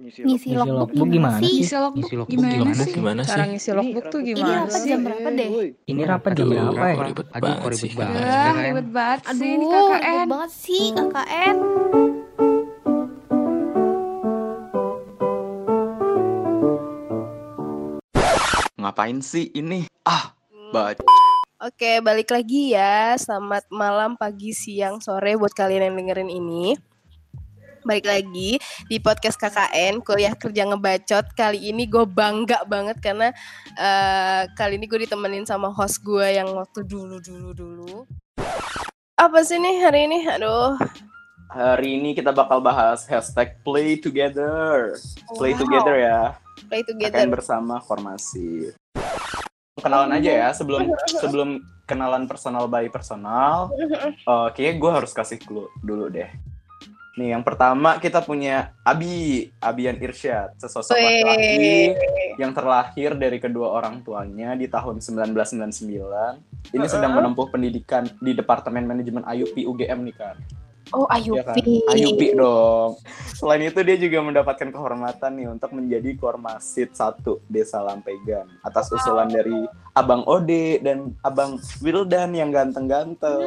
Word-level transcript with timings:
Ngisi 0.00 0.20
Ngisi 0.24 0.48
log- 0.50 0.64
logbook 0.64 0.80
logbook 0.96 1.08
gimana 1.12 1.36
sih? 1.36 1.44
sih? 1.44 1.54
Ngisi 1.60 1.74
logbook 1.76 1.98
Ngisi 2.00 2.14
logbook 2.16 2.32
gimana, 2.32 2.52
gimana 2.56 2.72
sih? 2.72 2.80
sih? 2.82 2.94
Gimana 2.96 3.20
Cara 3.22 3.36
sih? 3.36 3.50
ngisi 3.50 3.70
logbook 3.70 4.04
tuh 4.08 4.20
Ini 4.20 4.28
gimana 4.30 4.56
rapat 4.56 4.80
sih? 4.80 4.88
jam 4.88 5.00
berapa 5.04 5.28
deh? 5.30 5.48
Ini 5.84 6.02
rapat 6.02 6.30
jam 6.32 6.46
Aduh, 6.46 6.56
berapa 6.56 6.86
ya? 6.90 7.04
ribet 7.04 7.26
Aduh, 7.28 7.40
banget 7.42 7.60
kok 7.60 7.68
ribet 7.68 7.80
sih. 7.82 7.90
banget. 7.92 8.20
Ya, 8.20 8.32
KKN. 8.40 8.64
ribet 8.64 8.88
banget 8.90 9.20
sih 9.20 9.34
ini 9.46 9.54
Aduh, 9.60 9.68
ribet 9.70 10.00
KKN. 10.00 10.26
banget 10.26 10.50
sih 10.56 10.82
KKN. 10.90 11.56
Ngapain 18.76 19.20
sih 19.20 19.52
ini? 19.52 19.84
Ah, 20.02 20.32
baca. 20.72 21.04
Oke, 21.60 22.00
balik 22.00 22.32
lagi 22.32 22.72
ya. 22.72 23.12
Selamat 23.14 23.68
malam, 23.68 24.16
pagi, 24.16 24.56
siang, 24.56 24.96
sore 24.98 25.36
buat 25.36 25.52
kalian 25.52 25.92
yang 25.92 25.96
dengerin 25.98 26.32
ini. 26.32 26.72
Balik 27.80 28.04
lagi 28.04 28.60
di 28.86 28.96
podcast 29.00 29.40
KKN, 29.40 30.04
kuliah 30.04 30.36
kerja 30.36 30.68
ngebacot. 30.68 31.32
Kali 31.32 31.72
ini 31.72 31.88
gue 31.88 32.04
bangga 32.04 32.60
banget 32.68 33.00
karena 33.00 33.32
eh, 33.72 34.44
kali 34.52 34.76
ini 34.76 34.84
gue 34.84 35.08
ditemenin 35.08 35.48
sama 35.48 35.72
host 35.72 36.04
gue 36.04 36.36
yang 36.36 36.52
waktu 36.52 36.84
dulu-dulu-dulu. 36.84 38.04
Apa 39.16 39.40
sih 39.44 39.56
nih 39.56 39.80
hari 39.80 40.08
ini? 40.08 40.28
Aduh, 40.28 40.76
Hari 41.50 41.98
ini 41.98 42.14
kita 42.14 42.30
bakal 42.30 42.62
bahas 42.62 43.08
hashtag 43.10 43.58
play 43.66 43.98
together. 43.98 44.94
Play 45.34 45.56
Wow. 45.56 45.60
together 45.66 45.96
ya. 45.98 46.20
play 46.70 46.84
together. 46.86 47.26
bersama 47.26 47.80
formasi. 47.82 48.70
Kenalan 49.80 50.14
aja 50.14 50.30
ya 50.30 50.48
sebelum 50.52 50.92
sebelum 51.18 51.64
kenalan 51.88 52.28
personal 52.28 52.68
by 52.68 52.86
personal. 52.92 53.72
eh, 54.30 54.48
kayaknya 54.54 54.74
gue 54.78 54.90
harus 55.00 55.10
kasih 55.16 55.40
clue 55.40 55.66
dulu 55.80 56.12
deh. 56.12 56.28
Nih 57.18 57.34
yang 57.34 57.42
pertama 57.42 57.98
kita 57.98 58.22
punya 58.22 58.70
Abi, 58.86 59.50
Abian 59.58 59.98
Irsyad, 59.98 60.54
sesosok 60.62 60.94
laki-laki 60.94 61.94
yang 62.38 62.54
terlahir 62.54 63.18
dari 63.18 63.42
kedua 63.42 63.74
orang 63.82 64.06
tuanya 64.06 64.54
di 64.54 64.70
tahun 64.70 65.02
1999. 65.02 66.70
Ini 66.70 66.86
sedang 66.86 67.18
menempuh 67.18 67.50
pendidikan 67.50 68.06
di 68.22 68.30
Departemen 68.30 68.86
Manajemen 68.86 69.26
IUP 69.26 69.58
UGM 69.58 70.06
nih 70.06 70.14
kan. 70.14 70.36
Oh, 70.90 71.06
Iya 71.06 71.46
kan? 71.46 71.54
Ayupi. 71.54 71.86
IUP 71.94 72.20
dong. 72.34 72.98
Selain 73.38 73.62
itu 73.62 73.80
dia 73.86 73.96
juga 73.96 74.18
mendapatkan 74.26 74.68
kehormatan 74.74 75.30
nih 75.38 75.46
untuk 75.48 75.70
menjadi 75.72 76.10
Kormasit 76.18 76.92
1 76.92 77.22
Desa 77.46 77.78
Lampegan 77.80 78.50
atas 78.66 78.90
usulan 78.90 79.30
dari 79.30 79.54
Abang 79.94 80.26
Ode 80.26 80.82
dan 80.82 81.14
Abang 81.22 81.62
Wildan 81.80 82.34
yang 82.34 82.50
ganteng-ganteng. 82.50 83.40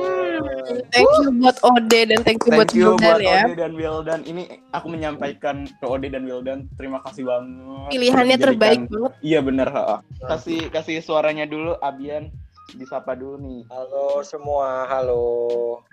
Thank 0.89 1.11
you 1.23 1.29
buat 1.35 1.57
Ode 1.67 1.99
dan 2.09 2.19
thank 2.23 2.41
you 2.47 2.51
buat 2.55 2.71
Thank 2.71 2.79
you 2.79 2.95
Wildan 2.95 3.03
buat 3.03 3.19
ya. 3.21 3.41
Ode 3.43 3.55
dan 3.59 3.71
Wildan. 3.75 4.19
Ini 4.23 4.43
aku 4.71 4.87
menyampaikan 4.89 5.55
ke 5.67 5.85
Ode 5.85 6.07
dan 6.09 6.23
Wildan 6.23 6.71
terima 6.79 7.03
kasih 7.03 7.27
banget. 7.27 7.89
Pilihannya 7.91 8.37
terbaik 8.39 8.79
banget. 8.87 9.13
Iya 9.19 9.39
bener. 9.43 9.67
ha. 9.67 9.99
Kasih 10.31 10.71
kasih 10.71 11.03
suaranya 11.03 11.43
dulu 11.43 11.75
Abian 11.83 12.31
disapa 12.73 13.13
dulu 13.13 13.37
nih. 13.37 13.61
Halo 13.69 14.23
semua, 14.25 14.87
halo. 14.89 15.83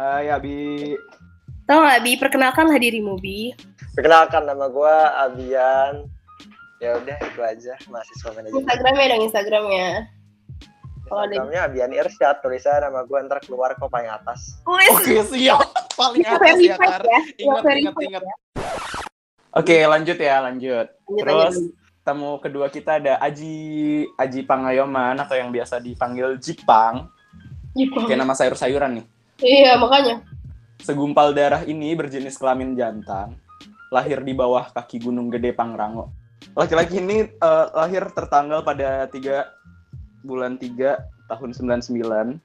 Hai 0.00 0.32
Abi. 0.32 0.96
Tahu 1.68 1.76
nggak, 1.76 2.00
Bi? 2.00 2.12
Perkenalkanlah 2.16 2.80
dirimu, 2.80 3.20
Bi. 3.20 3.52
Perkenalkan 3.92 4.48
nama 4.48 4.64
gua 4.72 5.12
Abian. 5.28 6.08
Ya 6.80 6.96
udah 6.96 7.20
itu 7.20 7.40
aja, 7.44 7.76
mahasiswa 7.92 8.32
manajemen. 8.32 8.64
Instagramnya 8.64 9.06
dong, 9.12 9.22
Instagramnya. 9.28 9.88
Kalau 11.04 11.28
Instagramnya 11.28 11.60
Abian 11.68 11.92
Irsyad, 11.92 12.40
tulisan 12.40 12.80
nama 12.80 13.04
gua 13.04 13.28
ntar 13.28 13.44
keluar 13.44 13.76
kok 13.76 13.92
paling 13.92 14.08
atas. 14.08 14.56
Oke 14.64 15.20
siap. 15.20 15.68
Paling 16.00 16.24
atas 16.24 16.56
ya 16.64 16.80
Kar. 16.80 17.04
ya. 17.04 17.20
Ingat 17.36 17.64
ingat 17.76 17.94
ingat. 18.00 18.22
Oke 19.52 19.84
lanjut 19.84 20.16
ya 20.16 20.40
lanjut. 20.40 20.88
Lanjut 20.96 21.20
Terus 21.28 21.54
aja, 21.60 21.60
Bi. 21.60 21.76
tamu 22.00 22.40
kedua 22.40 22.72
kita 22.72 22.96
ada 23.04 23.20
Aji 23.20 23.52
Aji 24.16 24.48
Pangayoman 24.48 25.20
atau 25.20 25.36
yang 25.36 25.52
biasa 25.52 25.76
dipanggil 25.76 26.40
Jipang. 26.40 27.04
Kayak 27.76 28.24
nama 28.24 28.32
sayur-sayuran 28.32 28.96
nih. 28.96 29.19
Iya, 29.40 29.76
makanya. 29.80 30.22
Segumpal 30.80 31.36
darah 31.36 31.64
ini 31.64 31.92
berjenis 31.92 32.40
kelamin 32.40 32.76
jantan. 32.76 33.36
Lahir 33.92 34.22
di 34.22 34.32
bawah 34.32 34.70
kaki 34.72 35.02
Gunung 35.02 35.28
Gede 35.28 35.52
Pangrango. 35.52 36.08
Laki-laki 36.56 37.00
ini 37.02 37.28
eh, 37.28 37.66
lahir 37.76 38.08
tertanggal 38.14 38.64
pada 38.64 39.04
3 39.10 40.24
bulan 40.24 40.56
3 40.56 41.28
tahun 41.28 41.50
99. 41.52 42.40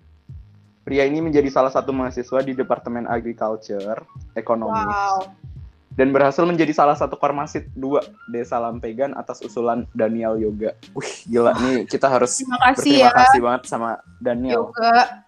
Pria 0.86 1.04
ini 1.10 1.18
menjadi 1.18 1.50
salah 1.50 1.74
satu 1.74 1.90
mahasiswa 1.90 2.46
di 2.46 2.54
Departemen 2.54 3.10
Agriculture, 3.10 4.06
Ekonomi. 4.38 4.86
Wow. 4.86 5.34
dan 5.96 6.12
berhasil 6.12 6.44
menjadi 6.44 6.76
salah 6.76 6.92
satu 7.00 7.16
kormasit 7.16 7.72
dua 7.72 8.04
Desa 8.28 8.60
Lampegan 8.60 9.16
atas 9.16 9.40
usulan 9.40 9.88
Daniel 9.96 10.36
Yoga. 10.36 10.76
Wih, 10.92 11.24
gila 11.24 11.56
nih 11.56 11.88
kita 11.88 12.12
harus 12.12 12.36
Terima 12.36 12.60
kasih 12.60 13.00
berterima 13.00 13.08
ya. 13.08 13.12
kasih 13.16 13.40
banget 13.40 13.62
sama 13.64 13.90
Daniel. 14.20 14.76
Yoga. 14.76 15.24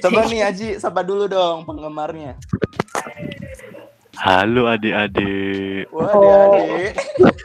Coba 0.00 0.26
nih 0.26 0.40
Aji, 0.44 0.68
sapa 0.76 1.02
dulu 1.02 1.26
dong 1.26 1.64
penggemarnya. 1.64 2.38
Halo 4.14 4.68
adik-adik. 4.68 5.90
Wah, 5.90 6.06
Oh. 6.14 6.54
adik-adik. 6.54 6.92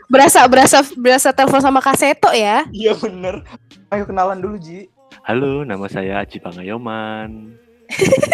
Berasa 0.06 0.46
berasa 0.46 0.78
berasa 0.94 1.30
telepon 1.32 1.58
sama 1.58 1.82
Kaseto 1.82 2.30
ya. 2.32 2.68
Iya 2.70 2.94
bener. 2.94 3.42
Ayo 3.90 4.04
kenalan 4.06 4.38
dulu 4.38 4.60
Ji. 4.60 4.92
Halo, 5.24 5.64
nama 5.64 5.88
saya 5.88 6.22
Aji 6.22 6.38
Pangayoman. 6.38 7.56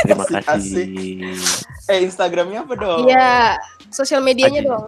Terima 0.03 0.25
Asik, 0.25 0.43
kasih. 0.43 1.33
Eh 1.87 1.99
Instagramnya 2.03 2.65
apa 2.65 2.73
dong? 2.73 3.05
Iya, 3.05 3.57
sosial 3.87 4.19
medianya 4.19 4.61
Aji. 4.61 4.69
dong. 4.69 4.85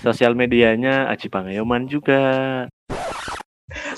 Sosial 0.00 0.32
medianya 0.32 1.06
Aji 1.06 1.28
Pangayoman 1.28 1.84
juga. 1.84 2.64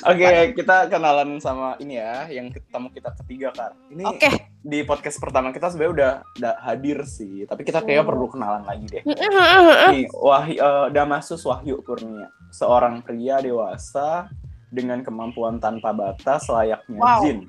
Oke, 0.03 0.57
kita 0.57 0.89
kenalan 0.89 1.37
sama 1.39 1.77
ini 1.79 2.01
ya, 2.01 2.27
yang 2.29 2.49
tamu 2.69 2.89
kita 2.89 3.13
ketiga 3.23 3.53
kan. 3.53 3.73
Ini 3.93 4.05
Oke. 4.05 4.29
di 4.61 4.83
podcast 4.83 5.21
pertama 5.21 5.53
kita 5.53 5.69
sebenarnya 5.69 5.93
udah, 5.93 6.13
udah 6.39 6.55
hadir 6.65 6.99
sih, 7.05 7.45
tapi 7.45 7.63
kita 7.63 7.81
kayak 7.81 8.03
Oh. 8.03 8.09
perlu 8.09 8.27
kenalan 8.29 8.65
lagi 8.65 8.87
deh. 8.89 9.03
Nih, 9.05 10.07
Wahyu, 10.11 10.59
eh, 10.59 10.87
Damasus 10.91 11.43
Wahyu 11.45 11.81
Kurnia, 11.83 12.29
seorang 12.51 13.01
pria 13.01 13.39
dewasa 13.39 14.27
dengan 14.67 15.01
kemampuan 15.01 15.63
tanpa 15.63 15.95
batas 15.95 16.49
layaknya 16.49 16.99
Wow. 16.99 17.23
jin. 17.23 17.47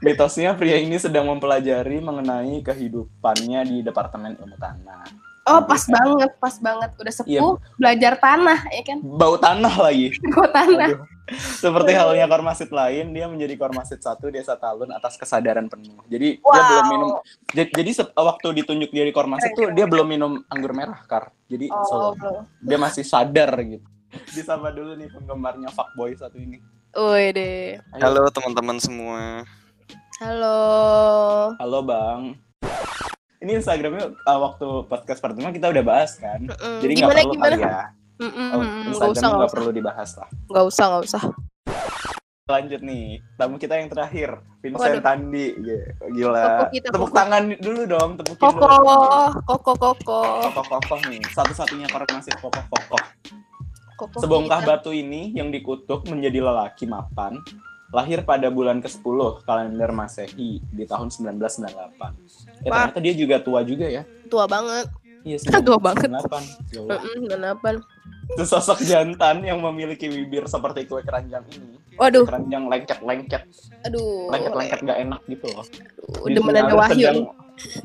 Mitosnya 0.00 0.56
pria 0.56 0.80
ini 0.80 0.96
sedang 0.96 1.28
mempelajari 1.28 2.00
mengenai 2.00 2.64
kehidupannya 2.64 3.60
di 3.68 3.76
Departemen 3.84 4.32
Ilmu 4.40 4.56
Tanah. 4.56 5.04
Oh, 5.50 5.60
pas 5.62 5.82
banget, 5.82 6.30
pas 6.38 6.54
banget. 6.56 6.90
Udah 6.94 7.12
sepuh, 7.12 7.52
belajar 7.74 8.12
tanah, 8.16 8.58
ya 8.70 8.82
kan? 8.84 8.98
Bau 9.02 9.34
tanah 9.34 9.74
lagi. 9.80 10.14
Gue 10.32 10.48
tanah. 10.48 10.88
Aduh. 10.88 11.02
Seperti 11.30 11.94
halnya 11.94 12.26
kormasit 12.26 12.70
lain, 12.70 13.14
dia 13.14 13.26
menjadi 13.26 13.54
kormasit 13.54 13.98
satu 13.98 14.26
desa 14.28 14.54
Talun 14.54 14.90
atas 14.90 15.14
kesadaran 15.14 15.66
penuh. 15.66 16.02
Jadi 16.06 16.38
dia 16.38 16.42
Wow. 16.42 16.66
belum 16.66 16.86
minum. 16.88 17.08
Jadi, 17.50 17.90
waktu 18.12 18.46
ditunjuk 18.52 18.90
dia 18.90 19.04
di 19.06 19.14
kormasit 19.14 19.54
tuh 19.54 19.70
dia 19.70 19.86
belum 19.86 20.06
minum 20.06 20.32
anggur 20.46 20.74
merah, 20.74 20.98
Kar. 21.04 21.30
Jadi 21.46 21.70
Oh, 21.70 21.82
so- 21.84 22.14
belum. 22.14 22.42
dia 22.60 22.78
masih 22.78 23.02
sadar 23.02 23.50
gitu. 23.60 23.86
Disapa 24.34 24.74
dulu 24.74 24.98
nih 24.98 25.06
penggemarnya 25.06 25.70
fuckboy 25.70 26.18
satu 26.18 26.34
ini. 26.34 26.58
Woi 26.90 27.30
deh. 27.30 27.78
Halo 27.94 28.26
teman-teman 28.28 28.82
semua. 28.82 29.46
Halo. 30.18 30.58
Halo 31.56 31.78
Bang. 31.80 32.34
Ini 33.40 33.56
Instagramnya 33.56 34.20
uh, 34.20 34.38
waktu 34.38 34.66
podcast 34.84 35.16
pertama 35.18 35.48
kita 35.48 35.72
udah 35.72 35.80
bahas 35.80 36.20
kan. 36.20 36.44
Mm-mm. 36.44 36.76
Jadi 36.78 36.92
nggak 36.92 37.00
Gimana 37.02 37.20
perlu 37.20 37.32
gimana? 37.32 37.48
kali 37.50 37.64
ya. 37.64 37.80
Mm-mm, 38.20 38.48
Oh, 38.52 38.60
mm-mm. 38.60 38.82
Nggak 38.92 39.08
Instagram 39.10 39.48
perlu 39.48 39.70
dibahas 39.72 40.10
lah. 40.14 40.28
Nggak 40.46 40.64
usah, 40.68 40.84
nggak 40.86 41.04
usah. 41.08 41.22
Lanjut 42.44 42.80
nih, 42.82 43.04
tamu 43.38 43.56
kita 43.56 43.78
yang 43.78 43.88
terakhir, 43.88 44.28
Vincent 44.60 44.92
Waduh. 44.92 45.00
Tandi. 45.00 45.46
Gila. 46.12 46.42
Tepuk 46.42 46.68
kita, 46.70 46.86
Tepuk 46.90 47.00
tepuk. 47.06 47.16
tangan 47.16 47.42
dulu 47.56 47.82
dong, 47.86 48.10
tepukin 48.18 48.42
Koko, 48.42 48.66
dulu. 48.66 48.96
koko, 49.46 49.72
koko. 49.78 50.20
Kokoh-kokoh 50.50 51.00
nih, 51.06 51.22
satu-satunya 51.30 51.86
kormasi 51.88 52.30
kokoh-kokoh. 52.36 53.02
Koko 53.96 54.16
Sebongkah 54.18 54.60
kita. 54.60 54.68
batu 54.68 54.90
ini 54.90 55.32
yang 55.32 55.48
dikutuk 55.48 56.04
menjadi 56.04 56.42
lelaki 56.42 56.84
mapan, 56.84 57.38
lahir 57.90 58.22
pada 58.22 58.46
bulan 58.48 58.78
ke-10 58.78 59.42
kalender 59.42 59.90
Masehi 59.90 60.62
di 60.62 60.84
tahun 60.86 61.10
1998. 61.10 61.66
Ya, 62.62 62.70
Wah. 62.70 62.86
ternyata 62.86 62.98
dia 63.02 63.14
juga 63.14 63.36
tua 63.42 63.60
juga 63.62 63.86
ya. 63.86 64.02
Tua 64.30 64.46
banget. 64.46 64.86
Iya, 65.20 65.36
Tua 65.66 65.76
banget. 65.76 66.08
98. 66.08 66.72
Ya 66.72 66.80
Allah. 66.80 66.98
Mm-mm, 67.02 67.18
Kenapa? 67.28 67.68
Sesosok 68.30 68.78
jantan 68.86 69.42
yang 69.42 69.58
memiliki 69.58 70.06
bibir 70.06 70.46
seperti 70.46 70.86
kue 70.86 71.02
keranjang 71.02 71.42
ini. 71.50 71.74
Waduh, 71.98 72.22
Keranjang 72.24 72.70
lengket-lengket, 72.70 73.42
aduh. 73.84 74.30
lengket-lengket 74.30 74.80
gak 74.86 74.98
enak 75.02 75.20
gitu 75.26 75.46
loh. 75.50 75.66
Udah 76.24 76.40
ada 76.40 76.62
Disinari 76.62 76.72
Wahyu 76.72 77.12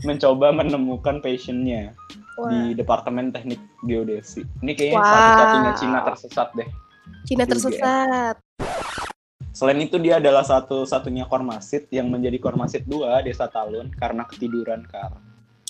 mencoba 0.05 0.47
menemukan 0.53 1.19
passionnya 1.19 1.91
Wah, 2.37 2.47
di 2.47 2.77
Departemen 2.77 3.33
Teknik 3.33 3.59
Geodesi. 3.83 4.45
Ini 4.61 4.71
kayaknya 4.71 5.01
Wow. 5.01 5.09
satu-satunya 5.09 5.71
Cina 5.75 5.99
tersesat 6.05 6.47
deh. 6.53 6.69
Cina 7.25 7.43
tersesat. 7.43 8.35
Selain 9.55 9.79
itu 9.79 9.95
dia 10.03 10.19
adalah 10.19 10.43
satu-satunya 10.43 11.31
kormasit 11.31 11.87
yang 11.87 12.11
menjadi 12.11 12.43
kormasit 12.43 12.83
2 12.91 13.23
Desa 13.23 13.47
Talun 13.47 13.87
karena 13.95 14.27
ketiduran 14.27 14.83
kar. 14.83 15.15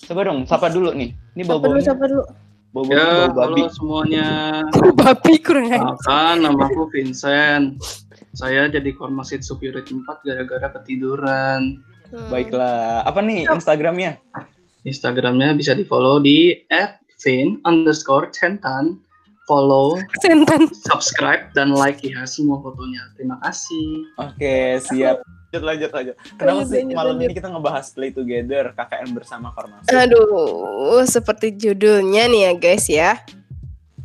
Coba 0.10 0.26
dong, 0.26 0.50
sapa 0.50 0.74
dulu 0.74 0.90
nih. 0.98 1.14
Ini 1.38 1.46
Siapa 1.46 1.54
dulu, 1.54 1.62
bau-baunya 1.62 1.84
siapa 1.86 2.06
dulu? 2.10 2.24
Bau, 2.74 2.84
Ya, 2.92 3.30
bau 3.32 3.46
babi. 3.46 3.62
halo 3.64 3.72
semuanya. 3.72 4.28
Babi 5.00 5.34
kurang. 5.40 5.70
Makan, 5.70 6.36
namaku 6.44 6.90
Vincent. 6.92 7.80
Saya 8.36 8.68
jadi 8.68 8.90
Kormasit 8.92 9.46
Superior 9.48 9.86
4 9.86 10.04
gara-gara 10.28 10.68
ketiduran. 10.82 11.80
Hmm. 12.12 12.28
Baiklah. 12.34 13.06
Apa 13.08 13.22
nih 13.22 13.48
Instagramnya? 13.48 14.18
Instagramnya 14.84 15.56
bisa 15.56 15.72
di 15.78 15.88
follow 15.88 16.20
di 16.20 16.58
@vin 17.22 17.64
underscore 17.64 18.34
centan. 18.36 19.00
Follow, 19.46 20.02
Sentan. 20.20 20.66
subscribe, 20.74 21.54
dan 21.54 21.70
like 21.70 22.02
ya 22.02 22.26
semua 22.26 22.58
fotonya. 22.60 23.14
Terima 23.14 23.38
kasih. 23.40 24.10
Oke, 24.18 24.82
siap. 24.82 25.22
Lanjut, 25.54 25.64
lanjut, 25.64 25.92
lanjut. 25.94 26.16
Kenapa 26.36 26.58
Lanjut, 26.58 26.68
sih 26.68 26.82
lanjut, 26.82 26.98
malam 26.98 27.14
lanjut. 27.16 27.28
ini 27.30 27.34
kita 27.38 27.48
ngebahas 27.48 27.86
Play 27.94 28.12
Together 28.12 28.64
KKN 28.74 29.10
bersama 29.14 29.48
Kormasi? 29.54 29.88
Aduh, 29.88 31.00
seperti 31.06 31.48
judulnya 31.54 32.28
nih 32.28 32.42
ya 32.42 32.52
guys 32.58 32.86
ya. 32.90 33.12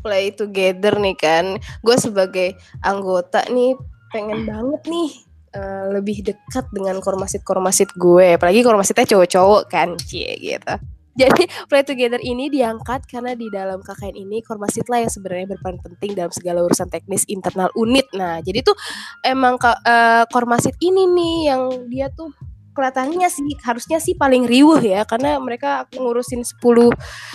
Play 0.00 0.30
together 0.30 0.96
nih 0.96 1.16
kan. 1.16 1.44
Gue 1.80 1.96
sebagai 1.96 2.54
anggota 2.80 3.44
nih 3.48 3.74
pengen 4.08 4.44
banget 4.44 4.80
nih 4.86 5.08
eh, 5.52 5.84
lebih 5.90 6.22
dekat 6.22 6.68
dengan 6.70 7.00
kormasit-kormasit 7.00 7.92
gue. 7.96 8.36
Apalagi 8.36 8.60
kormasitnya 8.60 9.08
cowok-cowok 9.08 9.62
kan, 9.68 9.96
cie 10.00 10.36
gitu. 10.38 10.74
Jadi 11.20 11.44
Play 11.68 11.84
Together 11.84 12.20
ini 12.24 12.48
diangkat 12.48 13.04
karena 13.04 13.36
di 13.36 13.52
dalam 13.52 13.84
KKN 13.84 14.16
ini 14.16 14.40
Kormasit 14.40 14.88
lah 14.88 15.04
yang 15.04 15.12
sebenarnya 15.12 15.52
berperan 15.52 15.76
penting 15.84 16.16
dalam 16.16 16.32
segala 16.32 16.64
urusan 16.64 16.88
teknis 16.88 17.28
internal 17.28 17.68
unit. 17.76 18.08
Nah, 18.16 18.40
jadi 18.40 18.64
tuh 18.64 18.72
emang 19.20 19.60
ka- 19.60 19.80
eh, 19.84 20.24
Kormasit 20.32 20.80
ini 20.80 21.04
nih 21.04 21.36
yang 21.52 21.62
dia 21.92 22.08
tuh 22.08 22.32
kelihatannya 22.70 23.28
sih 23.28 23.44
harusnya 23.66 23.98
sih 24.00 24.14
paling 24.14 24.46
riuh 24.46 24.78
ya 24.80 25.02
karena 25.04 25.36
mereka 25.42 25.84
ngurusin 25.92 26.46
10 26.46 26.88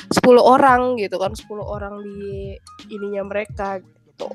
10 0.10 0.42
orang 0.42 0.96
gitu 0.98 1.20
kan 1.22 1.36
10 1.36 1.62
orang 1.62 2.02
di 2.02 2.56
ininya 2.90 3.22
mereka 3.28 3.78
gitu. 3.84 4.32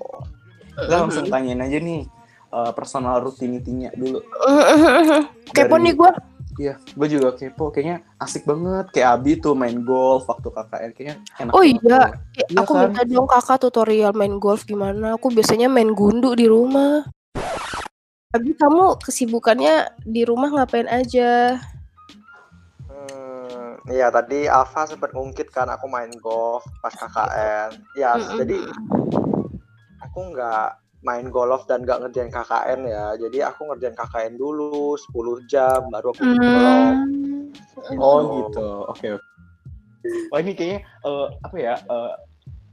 Kita 0.76 0.97
langsung 1.02 1.26
tanyain 1.26 1.58
aja 1.58 1.81
nih 1.82 2.06
eh, 2.50 2.73
personal 2.76 3.19
rutinitinya 3.25 3.91
dulu. 3.97 4.23
Kepo 5.50 5.76
Dari- 5.76 5.85
nih 5.91 5.94
gue. 5.99 6.12
Iya, 6.61 6.77
gue 6.77 7.09
juga 7.09 7.33
kepo. 7.33 7.73
Kayaknya 7.73 8.05
asik 8.21 8.45
banget. 8.45 8.93
Kayak 8.93 9.09
Abi 9.17 9.33
tuh 9.41 9.57
main 9.57 9.81
golf 9.81 10.29
waktu 10.29 10.53
KKN. 10.53 10.91
Kayaknya 10.93 11.17
enak 11.41 11.53
Oh 11.57 11.65
iya. 11.65 12.12
Iya 12.37 12.61
aku 12.61 12.73
kan? 12.77 12.93
minta 12.93 13.01
dong 13.09 13.25
kakak 13.25 13.65
tutorial 13.65 14.12
main 14.12 14.37
golf 14.37 14.69
gimana. 14.69 15.17
Aku 15.17 15.33
biasanya 15.33 15.73
main 15.73 15.89
gundu 15.97 16.37
di 16.37 16.45
rumah. 16.45 17.09
Abi 18.37 18.53
kamu 18.53 19.01
kesibukannya 19.01 20.05
di 20.05 20.23
rumah 20.29 20.53
ngapain 20.53 20.85
aja? 20.85 21.57
Hmm, 22.87 23.81
iya 23.89 24.12
tadi 24.12 24.45
Alfa 24.45 24.85
sempat 24.85 25.17
ngungkit 25.17 25.49
kan 25.49 25.67
aku 25.73 25.89
main 25.89 26.12
golf 26.21 26.69
pas 26.85 26.93
KKN. 26.93 27.71
Ya, 27.97 28.21
Mm-mm. 28.21 28.37
jadi 28.37 28.59
aku 30.05 30.37
nggak 30.37 30.69
main 31.00 31.26
golf 31.26 31.64
dan 31.64 31.81
nggak 31.81 31.99
ngerjain 31.99 32.29
KKN 32.29 32.81
ya. 32.85 33.05
Jadi 33.17 33.38
aku 33.41 33.61
ngerjain 33.67 33.94
KKN 33.94 34.35
dulu 34.35 34.94
10 34.94 35.12
jam 35.44 35.88
baru 35.88 36.12
aku 36.12 36.23
main 36.23 36.38
golf. 36.38 36.97
Oh 37.97 38.19
gitu. 38.38 38.67
Oke. 38.87 39.08
oke. 39.11 39.25
Wah 40.31 40.38
ini 40.38 40.52
kayaknya 40.52 40.81
eh, 40.82 41.26
apa 41.38 41.56
ya 41.56 41.75
eh, 41.76 42.12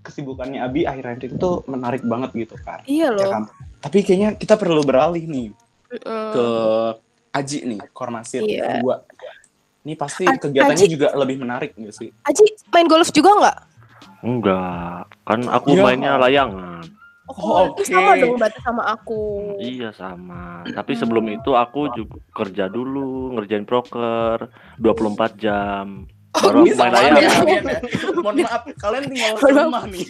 kesibukannya 0.02 0.60
Abi 0.62 0.84
akhir-akhir 0.84 1.34
itu 1.34 1.50
menarik 1.66 2.04
banget 2.04 2.32
gitu 2.34 2.56
kan. 2.62 2.80
Iya 2.84 3.08
Ya 3.10 3.16
loh. 3.18 3.30
kan? 3.30 3.44
Tapi 3.78 3.98
kayaknya 4.02 4.30
kita 4.34 4.56
perlu 4.56 4.82
beralih 4.82 5.24
nih 5.24 5.48
Mm-mm. 5.90 6.32
ke 6.32 6.46
Aji 7.30 7.60
nih, 7.66 7.80
Kormasit 7.92 8.42
Iya. 8.42 8.80
kedua. 8.80 9.06
Ini 9.84 9.94
pasti 9.94 10.26
A- 10.26 10.36
kegiatannya 10.36 10.80
Aji- 10.82 10.92
juga 10.92 11.14
lebih 11.14 11.38
menarik 11.38 11.72
nggak 11.74 11.94
sih? 11.94 12.10
Aji 12.26 12.44
main 12.68 12.88
golf 12.88 13.08
juga 13.10 13.32
nggak? 13.36 13.58
Enggak, 14.20 15.06
kan 15.22 15.40
aku 15.46 15.70
Iya. 15.72 15.84
mainnya 15.86 16.14
layangan. 16.18 16.84
Oh, 17.30 17.68
itu 17.76 17.84
oke. 17.84 17.92
sama 17.92 18.12
dong 18.16 18.36
berarti 18.36 18.60
sama 18.62 18.84
aku. 18.88 19.24
Iya 19.60 19.92
sama. 19.92 20.64
Tapi 20.64 20.96
sebelum 20.96 21.28
itu 21.28 21.52
aku 21.54 21.92
juga 21.92 22.18
kerja 22.34 22.66
dulu, 22.66 23.36
ngerjain 23.36 23.64
proker 23.64 24.48
24 24.78 25.36
jam. 25.36 26.08
Baru 26.32 26.64
Ini 26.64 26.72
aku 26.72 26.80
main 26.80 26.92
layangan. 26.94 27.18
ya, 27.18 27.32
kalian 27.34 27.64
ya. 27.66 27.80
Mohon 28.16 28.36
maaf, 28.40 28.62
kalian 28.78 29.04
tinggal 29.06 29.36
serumah 29.38 29.84
nih. 29.88 30.06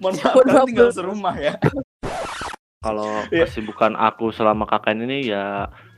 Mohon 0.00 0.14
maaf, 0.16 0.34
kalian 0.34 0.66
tinggal 0.66 0.90
serumah 0.90 1.34
ya. 1.36 1.54
Kalau 2.82 3.10
Iya. 3.28 3.46
kesibukan 3.46 3.92
aku 3.94 4.34
selama 4.34 4.66
KKN 4.66 5.06
ini 5.06 5.30
ya 5.30 5.70
hmm, 5.70 5.91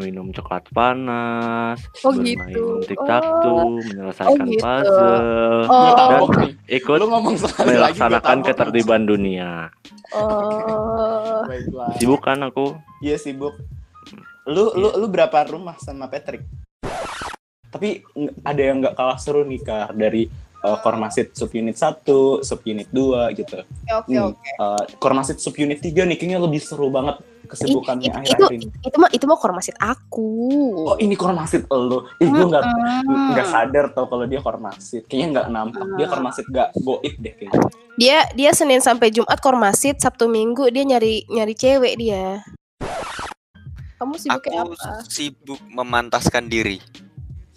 minum 0.00 0.30
coklat 0.30 0.64
panas, 0.70 1.78
Oh, 2.02 2.14
bermain 2.14 2.50
gitu. 2.50 2.80
tic-tac 2.86 3.22
Oh. 3.22 3.38
toe, 3.42 3.64
menyelesaikan 3.84 4.38
Oh, 4.38 4.46
gitu. 4.46 4.62
puzzle, 4.62 5.62
Oh. 5.66 6.26
Dan 6.30 6.50
ikut 6.66 6.96
Lu 6.96 7.06
ngomong 7.08 7.34
sekali 7.36 7.74
lagi 7.76 7.98
gue 7.98 8.06
melaksanakan 8.06 8.38
ketertiban 8.42 9.02
dunia. 9.04 9.50
Oh. 10.10 11.42
Baiklah. 11.46 11.94
Sibuk 11.96 12.20
kan 12.20 12.42
aku? 12.42 12.74
Iya 13.00 13.16
sibuk. 13.16 13.54
Lu 14.50 14.74
lu 14.74 14.88
lu 14.96 15.06
berapa 15.06 15.46
rumah 15.46 15.78
sama 15.78 16.06
Patrick? 16.06 16.42
Tapi 17.70 18.02
ada 18.42 18.58
yang 18.58 18.82
nggak 18.82 18.98
kalah 18.98 19.14
seru 19.14 19.46
nih 19.46 19.62
Kak 19.62 19.94
dari 19.94 20.26
uh, 20.62 20.78
Kormasit 20.78 21.32
subunit 21.32 21.76
1, 21.76 22.04
subunit 22.40 22.88
2 22.88 23.32
gitu. 23.34 23.62
Oke 23.90 24.08
Nih, 24.08 24.20
oke. 24.20 24.50
uh, 24.56 24.82
Kormasit 24.96 25.38
subunit 25.38 25.78
3 25.78 26.04
nih 26.04 26.16
kayaknya 26.16 26.38
lebih 26.38 26.58
seru 26.58 26.88
banget 26.88 27.18
kesibukannya 27.42 28.06
Itu, 28.06 28.14
itu, 28.14 28.18
akhir-akhir 28.30 28.54
ini. 28.54 28.66
itu 28.80 28.96
mah 28.96 29.10
itu 29.10 29.24
mah 29.26 29.34
kormasit 29.34 29.74
aku. 29.76 30.30
Oh 30.86 30.96
ini 30.96 31.18
Kormasit 31.18 31.66
lu. 31.66 32.06
Ih 32.16 32.30
gue 32.30 32.46
nggak 32.46 32.62
nggak 33.34 33.46
sadar 33.48 33.84
tau 33.90 34.06
kalau 34.06 34.22
dia 34.22 34.38
Kormasit. 34.38 35.02
Kayaknya 35.04 35.26
nggak 35.34 35.46
nampak. 35.50 35.82
Dia. 35.98 36.06
Kormasit 36.06 36.46
nggak 36.46 36.68
goib 36.78 37.14
deh 37.18 37.34
kayaknya. 37.34 37.60
Dia 37.98 38.18
dia 38.32 38.50
Senin 38.54 38.78
sampai 38.78 39.10
Jumat 39.10 39.42
kormasit, 39.42 39.98
Sabtu 39.98 40.30
Minggu 40.30 40.70
dia 40.70 40.86
nyari 40.86 41.26
nyari 41.26 41.52
cewek 41.52 41.98
dia. 41.98 42.38
Kamu 43.98 44.14
sibuknya 44.16 44.64
Aku 44.64 44.72
apa? 44.72 45.04
sibuk 45.04 45.60
memantaskan 45.68 46.46
diri. 46.46 46.78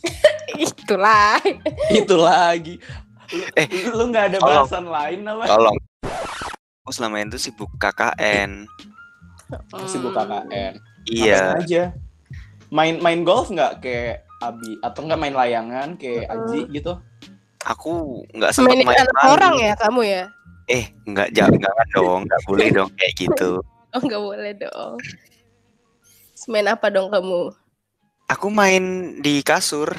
Itulah. 0.83 1.39
Itu 1.89 2.15
lagi. 2.15 2.75
Lu, 3.31 3.43
Eh, 3.55 3.67
lu 3.89 4.03
nggak 4.05 4.25
ada 4.29 4.37
tolong. 4.37 4.59
bahasan 4.61 4.85
lain 4.85 5.19
apa? 5.25 5.43
Tolong. 5.47 5.77
Aku 6.83 6.91
selama 6.91 7.17
itu 7.17 7.39
sibuk 7.39 7.71
KKN. 7.79 8.67
Oh, 9.71 9.87
sibuk 9.87 10.11
KKN. 10.11 10.75
Iya. 11.05 11.55
Aja. 11.57 11.83
Main 12.67 12.99
main 12.99 13.23
golf 13.23 13.47
nggak 13.47 13.79
kayak 13.79 14.27
Abi 14.37 14.75
atau 14.81 15.07
nggak 15.07 15.15
main 15.17 15.31
layangan 15.31 15.95
kayak 15.95 16.27
Aji 16.27 16.67
gitu? 16.69 16.99
Aku 17.63 18.21
nggak 18.29 18.51
sempat 18.51 18.75
main 18.75 18.83
main. 18.83 19.07
orang 19.23 19.55
ya 19.55 19.73
kamu 19.79 20.01
ya? 20.03 20.23
Eh, 20.65 20.91
nggak 21.05 21.31
jangan, 21.31 21.59
jangan 21.59 21.87
dong, 21.91 22.19
nggak 22.27 22.41
boleh 22.43 22.67
dong 22.69 22.89
kayak 22.99 23.13
gitu. 23.15 23.51
Oh 23.93 24.01
nggak 24.01 24.19
boleh 24.19 24.51
dong. 24.57 24.97
Main 26.49 26.65
apa 26.65 26.89
dong 26.89 27.07
kamu? 27.07 27.53
Aku 28.25 28.49
main 28.49 28.83
di 29.21 29.39
kasur. 29.39 29.93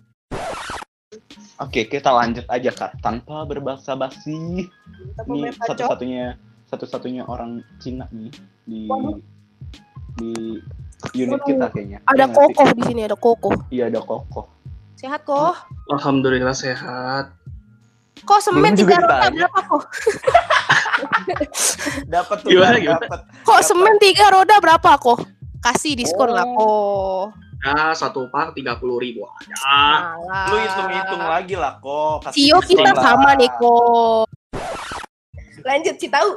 Oke, 1.57 1.85
kita 1.85 2.09
lanjut 2.09 2.45
aja 2.47 2.71
kak 2.71 2.97
tanpa 2.99 3.45
berbahasa 3.45 3.93
basi. 3.93 4.65
Ini 5.21 5.49
satu-satunya 5.59 6.33
satu-satunya 6.65 7.23
orang 7.23 7.61
Cina 7.77 8.07
nih 8.09 8.31
di 8.63 8.87
Waduh. 8.87 9.19
di 10.17 10.57
unit 11.13 11.41
kita 11.43 11.67
kayaknya. 11.69 11.99
Ada 12.03 12.25
Iya 12.25 12.33
kokoh 12.33 12.69
di 12.71 12.81
sini 12.81 13.01
ada 13.03 13.13
kokoh. 13.13 13.55
Iya 13.69 13.89
ada 13.89 13.99
kokoh. 13.99 14.45
Sehat 14.95 15.21
kok. 15.21 15.57
Alhamdulillah 15.89 16.53
sehat. 16.53 17.33
Kok 18.21 18.39
semen 18.41 18.73
tiga 18.77 18.97
roda 19.01 19.27
berapa 19.33 19.59
kok? 19.65 19.83
Dapat 22.13 22.37
tuh 22.45 22.49
Gimana. 22.53 22.77
Kok 22.77 23.01
Dapat. 23.01 23.65
semen 23.65 23.93
tiga 23.97 24.25
roda 24.29 24.55
berapa 24.61 24.91
kok? 25.01 25.19
Kasih 25.61 25.93
diskon 25.97 26.33
lah 26.33 26.45
kok. 26.45 27.33
Ya 27.61 27.93
satu 27.93 28.25
pak 28.33 28.57
tiga 28.57 28.77
puluh 28.81 28.97
ribu 28.97 29.25
aja. 29.25 29.53
Alah. 29.61 30.45
Lu 30.49 30.55
hitung-hitung 30.57 31.21
lagi 31.21 31.55
lah 31.57 31.77
kok. 31.77 32.25
kasih 32.25 32.41
Sio 32.49 32.57
kita 32.65 32.91
lah. 32.97 33.01
sama 33.01 33.37
nih 33.37 33.49
kok. 33.53 34.25
Lanjut 35.61 35.95
sih 36.01 36.09
tahu. 36.09 36.29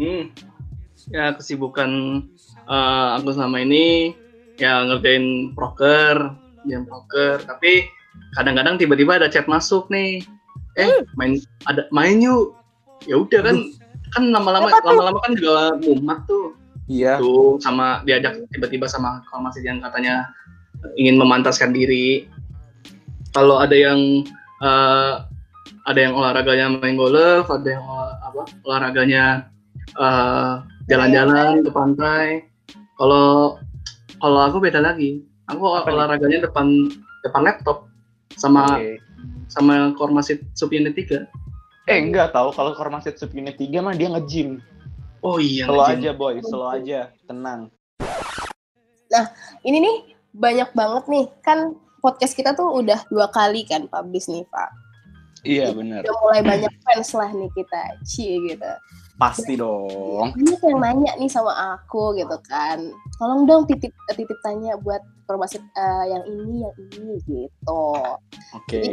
Hmm. 0.00 0.32
Ya 1.12 1.36
kesibukan 1.36 1.90
eh, 2.68 3.08
aku 3.20 3.36
selama 3.36 3.60
ini 3.60 4.16
ya 4.56 4.84
ngerjain 4.88 5.52
proker, 5.52 6.32
game 6.64 6.88
proker. 6.88 7.44
Tapi 7.44 7.84
kadang-kadang 8.32 8.80
tiba-tiba 8.80 9.20
ada 9.20 9.28
chat 9.28 9.44
masuk 9.44 9.92
nih. 9.92 10.24
Eh 10.76 11.02
main 11.16 11.40
ada 11.64 11.88
main 11.90 12.20
yuk. 12.20 12.52
Ya 13.08 13.16
udah 13.16 13.40
kan 13.40 13.56
kan 14.12 14.22
lama-lama 14.30 14.68
lama-lama 14.70 15.18
kan 15.24 15.32
juga 15.34 15.72
mumat 15.80 16.22
tuh. 16.28 16.52
Iya. 16.86 17.18
Tuh 17.18 17.58
sama 17.58 18.04
diajak 18.06 18.38
tiba-tiba 18.54 18.86
sama 18.86 19.24
masih 19.42 19.64
yang 19.66 19.82
katanya 19.82 20.30
ingin 21.00 21.16
memantaskan 21.18 21.72
diri. 21.74 22.28
Kalau 23.34 23.58
ada 23.58 23.74
yang 23.74 24.22
eh, 24.62 25.12
ada 25.86 25.98
yang 26.00 26.14
olahraganya 26.14 26.76
main 26.78 26.96
golf, 26.96 27.46
ada 27.50 27.68
yang 27.68 27.84
olah- 27.84 28.16
apa 28.22 28.42
olahraganya 28.64 29.24
eh, 29.96 30.52
jalan-jalan 30.86 31.64
ke 31.64 31.70
pantai. 31.72 32.26
Kalau 32.96 33.58
kalau 34.20 34.40
aku 34.44 34.60
beda 34.60 34.80
lagi. 34.80 35.20
Aku 35.46 35.62
olahraganya 35.62 36.42
depan 36.48 36.90
depan 37.22 37.42
laptop 37.44 37.86
sama. 38.34 38.78
Sama 39.46 39.94
Kormasit 39.94 40.42
Sub 40.58 40.74
Unit 40.74 40.94
3. 40.94 41.26
Eh 41.86 41.98
enggak 42.02 42.34
tahu 42.34 42.50
kalau 42.50 42.74
Kormasit 42.74 43.18
Sub 43.18 43.30
Unit 43.34 43.54
3 43.58 43.78
mah 43.78 43.94
dia 43.94 44.10
nge-gym. 44.10 44.58
Oh 45.22 45.38
iya. 45.42 45.66
Slow 45.66 45.82
aja 45.82 46.10
boy, 46.14 46.38
slow 46.42 46.70
aja, 46.70 47.10
tenang. 47.26 47.70
Ini 49.62 49.78
nih 49.80 49.96
banyak 50.36 50.70
banget 50.76 51.04
nih 51.08 51.24
kan 51.40 51.74
podcast 52.04 52.36
kita 52.36 52.52
tuh 52.52 52.68
udah 52.84 53.00
dua 53.08 53.26
kali 53.32 53.64
kan 53.64 53.88
publish 53.88 54.28
nih 54.28 54.44
Pak. 54.52 54.70
Iya 55.46 55.70
benar. 55.72 56.02
Udah 56.02 56.16
mulai 56.26 56.42
banyak 56.42 56.72
fans 56.82 57.10
lah 57.14 57.30
nih 57.30 57.50
kita, 57.54 57.82
cie 58.02 58.38
gitu. 58.50 58.72
Pasti 59.16 59.56
dong. 59.56 60.36
Banyak 60.36 60.60
yang 60.60 60.78
nanya 60.80 61.12
nih 61.16 61.30
sama 61.32 61.76
aku 61.76 62.12
gitu 62.20 62.36
kan. 62.44 62.76
Tolong 63.16 63.48
dong 63.48 63.64
titip 63.64 63.92
titip 64.12 64.36
tanya 64.44 64.76
buat 64.76 65.00
informasi 65.24 65.56
eh, 65.56 66.04
yang 66.12 66.24
ini 66.28 66.54
yang 66.60 66.74
ini 67.00 67.14
gitu. 67.24 67.84
Oke. 68.52 68.84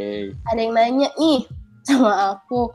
Ada 0.48 0.60
yang 0.64 0.72
nanya 0.72 1.12
nih 1.20 1.44
sama 1.84 2.40
aku 2.40 2.72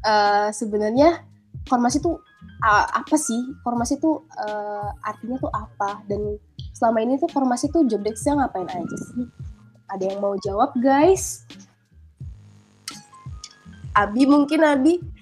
eh, 0.00 0.48
sebenarnya 0.48 1.20
formasi 1.68 2.00
tuh 2.00 2.24
a- 2.64 2.88
apa 3.04 3.20
sih? 3.20 3.52
Formasi 3.60 4.00
tuh 4.00 4.24
eh, 4.40 4.88
artinya 5.04 5.36
tuh 5.36 5.52
apa? 5.52 6.00
Dan 6.08 6.40
selama 6.72 7.04
ini 7.04 7.20
tuh 7.20 7.28
formasi 7.28 7.68
tuh 7.68 7.84
job 7.84 8.00
desk-nya 8.00 8.48
ngapain 8.48 8.64
aja 8.64 8.96
sih? 8.96 9.28
Ada 9.92 10.08
yang 10.08 10.24
mau 10.24 10.32
jawab 10.40 10.72
guys? 10.80 11.44
Abi 13.92 14.24
mungkin 14.24 14.64
Abi? 14.64 15.17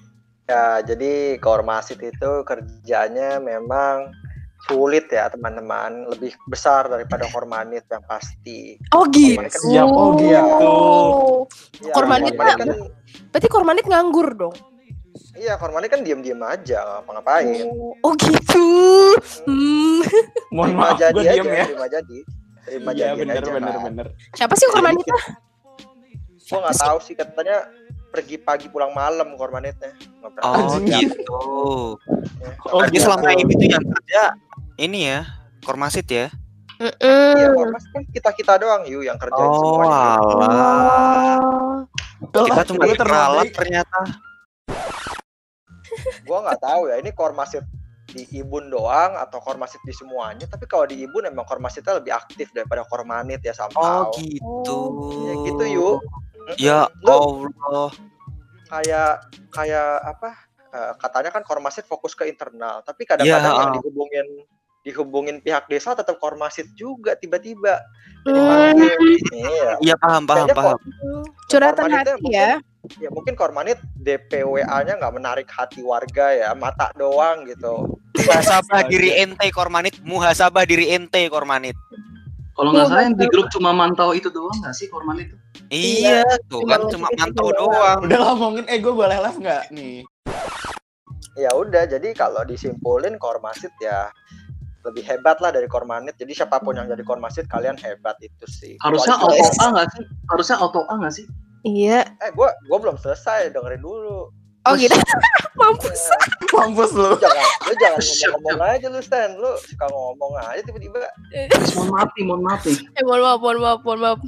Ya, 0.47 0.79
jadi 0.81 1.13
Kormasit 1.37 1.99
itu 1.99 2.31
kerjanya 2.43 3.39
memang 3.39 4.15
sulit 4.63 5.07
ya 5.07 5.27
teman-teman, 5.27 6.07
lebih 6.09 6.35
besar 6.47 6.87
daripada 6.87 7.27
Kormanit 7.27 7.83
yang 7.85 8.03
pasti. 8.03 8.79
Oh 8.91 9.07
gitu. 9.07 9.35
Kormanit 9.37 9.53
kan- 9.53 9.63
Siap, 9.65 9.87
oh 9.87 10.11
gitu. 10.15 10.31
Iya, 11.83 11.93
Kormanit 11.93 12.33
Kormanit 12.33 12.35
mah- 12.37 12.57
kan, 12.57 12.69
Berarti 13.29 13.49
Kormanit 13.49 13.85
nganggur 13.85 14.29
dong? 14.33 14.55
iya 15.35 15.57
Kormanit 15.57 15.89
kan 15.89 16.01
diam-diam 16.01 16.41
aja, 16.41 16.79
nggak 16.79 16.95
ngapa-ngapain. 17.01 17.67
Oh 18.01 18.13
gitu. 18.15 18.67
Hmm. 19.45 20.01
Mohon 20.55 20.67
Terima 20.69 20.83
maaf, 20.85 20.97
jadi 20.97 21.13
gue 21.13 21.23
aja, 21.23 21.33
diem 21.33 21.47
ya. 21.49 21.65
terima 21.67 21.87
jadi. 21.89 22.19
Terima 22.63 22.91
Iya 22.91 22.99
jadi 23.05 23.19
bener 23.19 23.35
aja. 23.37 23.51
bener 23.53 23.73
kan. 23.73 23.83
bener. 23.85 24.07
Siapa 24.33 24.55
sih 24.55 24.67
Kormanit? 24.69 25.07
ah? 25.07 25.25
Gua 26.45 26.59
nggak 26.61 26.77
tahu 26.77 26.99
sih 27.01 27.15
katanya 27.15 27.57
pergi 28.17 28.41
pagi 28.41 28.67
pulang 28.67 28.91
malam 28.91 29.37
pernah. 30.33 30.57
Oh 30.57 30.81
Anjing. 30.81 31.13
gitu. 31.13 31.37
Oh, 31.37 32.81
Berarti 32.81 32.97
gitu. 32.97 33.05
selama 33.05 33.29
ini 33.31 33.53
tuh 33.53 33.69
yang 33.69 33.85
kerja 33.85 34.23
ini 34.79 34.99
ya, 35.05 35.21
Kormasit 35.61 36.09
ya. 36.09 36.27
Iya, 36.77 36.93
Mm-mm. 36.93 37.57
Kormasit 37.57 37.91
kan 37.91 38.03
kita-kita 38.09 38.53
doang 38.57 38.85
yuk 38.85 39.05
yang 39.05 39.17
kerjain 39.17 39.45
Oh, 39.47 39.57
semuanya. 39.57 40.01
alah. 40.17 41.37
Oh. 42.33 42.45
Kita 42.45 42.63
cuma 42.65 42.85
terbaik. 42.91 43.53
ternyata. 43.53 43.99
Gua 46.23 46.39
nggak 46.43 46.61
tahu 46.61 46.83
ya 46.89 46.97
ini 46.99 47.11
Kormasit 47.11 47.65
di 48.07 48.23
Ibun 48.35 48.69
doang 48.69 49.17
atau 49.17 49.41
Kormasit 49.41 49.81
di 49.83 49.93
semuanya. 49.93 50.45
Tapi 50.45 50.65
kalau 50.65 50.85
di 50.85 51.01
Ibun 51.01 51.27
emang 51.27 51.45
Kormasitnya 51.45 51.97
lebih 51.97 52.13
aktif 52.13 52.53
daripada 52.53 52.85
Kormanit 52.85 53.41
ya 53.41 53.53
Oh 53.53 53.59
somehow. 53.67 54.13
gitu. 54.17 54.79
Ya 55.25 55.35
gitu 55.45 55.65
yuk. 55.67 55.99
Ya 56.55 56.87
Allah. 57.03 57.91
kayak 58.67 59.11
kayak 59.51 59.91
apa? 60.03 60.31
eh, 60.77 60.93
katanya 61.01 61.31
kan 61.33 61.43
Kormasit 61.47 61.87
fokus 61.89 62.13
ke 62.13 62.29
internal, 62.29 62.85
tapi 62.85 63.09
kadang-kadang 63.09 63.55
yang 63.55 63.71
ah. 63.73 63.75
dihubungin 63.81 64.27
dihubungin 64.87 65.37
pihak 65.43 65.67
desa 65.67 65.99
tetap 65.99 66.15
Kormasit 66.23 66.71
juga 66.79 67.19
tiba-tiba. 67.19 67.83
Hmm. 68.23 68.79
Iya. 69.35 69.71
Iya 69.85 69.95
paham 69.99 70.23
paham 70.25 70.47
Kayaknya 70.47 70.55
paham. 70.55 70.79
Curhatan 71.51 71.85
hati 71.91 72.13
mungkin- 72.23 72.33
ya. 72.33 72.53
Ya 73.03 73.11
mungkin 73.11 73.35
Kormanit 73.35 73.83
DPWA-nya 73.99 74.95
nggak 75.03 75.15
menarik 75.19 75.51
hati 75.51 75.83
warga 75.83 76.31
ya, 76.31 76.55
mata 76.55 76.95
doang 76.95 77.43
gitu. 77.51 77.99
Muhasabah 78.15 78.87
diri 78.87 79.11
ente 79.11 79.51
Kormanit, 79.51 79.99
muhasabah 80.07 80.63
diri 80.63 80.95
ente 80.95 81.27
Kormanit. 81.27 81.75
Kalau 82.57 82.73
nggak 82.73 82.89
salah 82.89 83.05
yang 83.05 83.17
di 83.21 83.29
grup 83.29 83.53
cuma 83.53 83.77
mantau 83.77 84.17
itu 84.17 84.33
doang 84.33 84.57
nggak 84.65 84.73
sih 84.73 84.89
Korman 84.89 85.21
itu? 85.21 85.37
Iya, 85.69 86.25
tuh 86.49 86.65
kan 86.65 86.89
Cuma 86.89 87.13
mantau 87.13 87.53
doang. 87.53 87.69
doang. 87.69 87.99
Udah 88.09 88.19
ngomongin, 88.33 88.65
eh 88.73 88.81
gue 88.81 88.93
boleh 88.97 89.21
live 89.21 89.39
nggak 89.45 89.65
nih? 89.77 90.01
Ya 91.37 91.53
udah, 91.53 91.85
jadi 91.85 92.17
kalau 92.17 92.49
disimpulin 92.49 93.21
Kormasit 93.21 93.77
ya 93.77 94.09
lebih 94.89 95.05
hebat 95.05 95.37
lah 95.45 95.53
dari 95.53 95.69
Kormanit. 95.69 96.17
Jadi 96.17 96.33
siapa 96.33 96.57
pun 96.65 96.81
yang 96.81 96.89
jadi 96.89 97.05
Kormasit 97.05 97.45
kalian 97.51 97.77
hebat 97.77 98.17
itu 98.25 98.47
sih. 98.49 98.81
Harusnya 98.81 99.21
auto 99.21 99.45
A 99.61 99.67
nggak 99.77 99.89
sih? 99.93 100.05
Harusnya 100.33 100.57
auto 100.57 100.81
A 100.89 100.95
nggak 100.97 101.13
sih? 101.13 101.27
Iya. 101.69 102.09
Eh, 102.25 102.31
gua 102.33 102.57
gua 102.71 102.79
belum 102.81 102.97
selesai, 102.97 103.53
dengerin 103.53 103.85
dulu. 103.85 104.33
Oh 104.67 104.75
gitu. 104.75 104.95
Mampus. 105.61 106.01
Mampus 106.57 106.91
lu. 106.93 107.11
Jangan 107.17 107.47
lu 107.63 107.73
jangan 107.75 107.99
ngomong-ngomong 108.35 108.69
aja 108.69 108.87
lu 108.91 109.01
Stan. 109.01 109.31
Lu 109.35 109.51
suka 109.63 109.87
ngomong 109.87 110.33
aja 110.37 110.61
tiba-tiba. 110.61 110.99
Mohon 111.75 111.89
maaf 111.89 112.11
nih, 112.13 112.25
mohon 112.25 112.43
maaf 112.43 112.63
nih. 112.63 112.77
Eh, 112.93 113.03
mohon 113.03 113.21
maaf, 113.23 113.39
mohon 113.41 113.59
maaf, 113.59 113.81
mohon 113.83 114.01
maaf. 114.01 114.19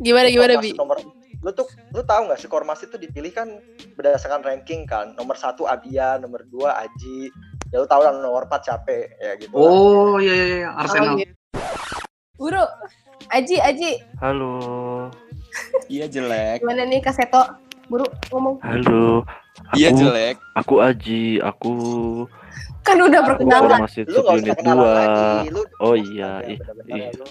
Gimana 0.00 0.26
gimana 0.28 0.54
Bi? 0.58 0.72
Nomor 0.72 0.98
lu 1.40 1.50
tuh 1.52 1.64
lu 1.90 2.04
tahu 2.04 2.28
nggak 2.28 2.36
sih 2.36 2.52
Kormasit 2.52 2.92
tuh 2.92 3.00
dipilih 3.00 3.32
kan 3.32 3.48
berdasarkan 3.96 4.44
ranking 4.44 4.84
kan 4.84 5.16
nomor 5.16 5.40
satu 5.40 5.64
Abia 5.64 6.20
nomor 6.20 6.44
dua 6.44 6.76
Aji 6.76 7.32
ya 7.72 7.80
lu 7.80 7.88
tahu 7.88 8.04
lah 8.04 8.12
nomor 8.12 8.44
empat 8.44 8.60
siapa 8.62 8.92
ya 9.16 9.40
gitu. 9.40 9.52
Oh 9.52 10.20
iya 10.20 10.34
iya 10.36 10.46
iya, 10.58 10.68
Oh, 10.68 10.80
Arsenal. 10.80 11.16
gitu. 11.16 11.32
Guru, 12.36 12.60
Aji, 13.30 13.56
Aji, 13.56 13.92
Halo. 14.16 14.52
Iya 15.86 16.08
jelek. 16.08 16.60
gimana 16.60 16.84
nih 16.84 17.00
Kak 17.00 17.12
Seto? 17.14 17.40
Guru 17.88 18.04
ngomong. 18.28 18.60
Halo. 18.60 19.24
Iya 19.70 19.88
Aku 19.88 19.98
jelek. 20.00 20.36
aku 20.52 20.74
Aji, 20.78 21.24
aku 21.38 21.72
Kan 22.80 22.96
udah 22.96 23.20
Aku 23.20 23.28
perkenalan. 23.36 23.78
masih 23.84 24.02
usah 24.08 24.34
unit 24.34 24.56
2. 24.56 25.52
lu 25.52 25.62
Oh 25.78 25.94
iya, 25.94 26.40
lu. 26.42 27.26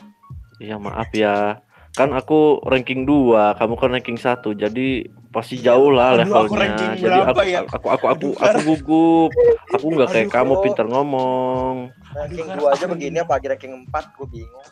Iya 0.59 0.75
maaf 0.77 1.09
ya. 1.11 1.59
Kan 1.89 2.13
aku 2.13 2.61
ranking 2.63 3.03
2, 3.03 3.57
kamu 3.57 3.73
kan 3.75 3.89
ranking 3.91 4.15
1. 4.15 4.45
Jadi 4.53 5.09
pasti 5.29 5.57
jauh 5.57 5.89
lah 5.89 6.15
Aduh, 6.15 6.21
aku 6.21 6.53
levelnya. 6.53 6.59
ranking 6.61 6.91
Jadi 6.95 7.19
aku, 7.19 7.39
ya? 7.43 7.59
aku 7.65 7.87
aku 7.89 8.05
aku 8.07 8.29
Aduh, 8.29 8.33
aku 8.37 8.59
gugup. 8.77 9.29
Aku 9.73 9.85
nggak 9.89 10.09
kayak 10.09 10.27
Aduh, 10.27 10.33
kamu 10.33 10.53
pinter 10.63 10.85
ngomong. 10.85 11.75
ranking 12.13 12.45
Aduh, 12.45 12.57
dua 12.61 12.69
aja 12.71 12.85
aku 12.85 12.93
begini 12.93 13.09
gini. 13.11 13.19
apalagi 13.19 13.45
ranking 13.49 13.73
empat 13.83 14.03
gue 14.15 14.27
bingung 14.27 14.67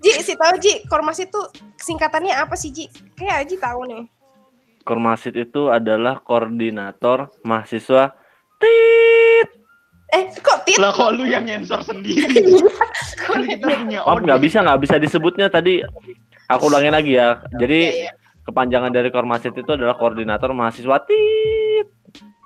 Ji, 0.00 0.20
si 0.20 0.36
tahu 0.36 0.60
Ji, 0.60 0.84
Kormas 0.84 1.16
itu 1.16 1.40
singkatannya 1.76 2.36
apa 2.36 2.52
sih 2.54 2.68
Ji? 2.68 2.92
Kayak 3.16 3.48
Aji 3.48 3.56
tahu 3.56 3.88
nih. 3.88 4.04
Kormasit 4.84 5.32
itu 5.32 5.72
adalah 5.72 6.20
koordinator 6.20 7.32
mahasiswa 7.40 8.12
Tit. 8.60 9.48
Eh, 10.12 10.30
kok 10.44 10.62
tit? 10.68 10.76
Lah 10.76 10.92
kok 10.92 11.16
lu 11.16 11.24
yang 11.24 11.48
nyensor 11.48 11.80
sendiri? 11.80 12.44
kan 13.24 13.40
kita 13.48 13.66
punya 13.66 14.00
Maaf 14.04 14.20
nggak 14.20 14.40
bisa 14.44 14.60
nggak 14.60 14.80
bisa 14.84 14.96
disebutnya 15.00 15.48
tadi. 15.48 15.80
Aku 16.52 16.68
ulangin 16.68 16.92
lagi 16.92 17.16
ya. 17.16 17.40
Jadi 17.56 17.80
Iya, 17.90 17.98
iya. 18.06 18.12
kepanjangan 18.44 18.92
dari 18.92 19.08
Kormasit 19.08 19.56
itu 19.56 19.70
adalah 19.72 19.96
koordinator 19.96 20.52
mahasiswa 20.52 21.00
Tit. 21.08 21.88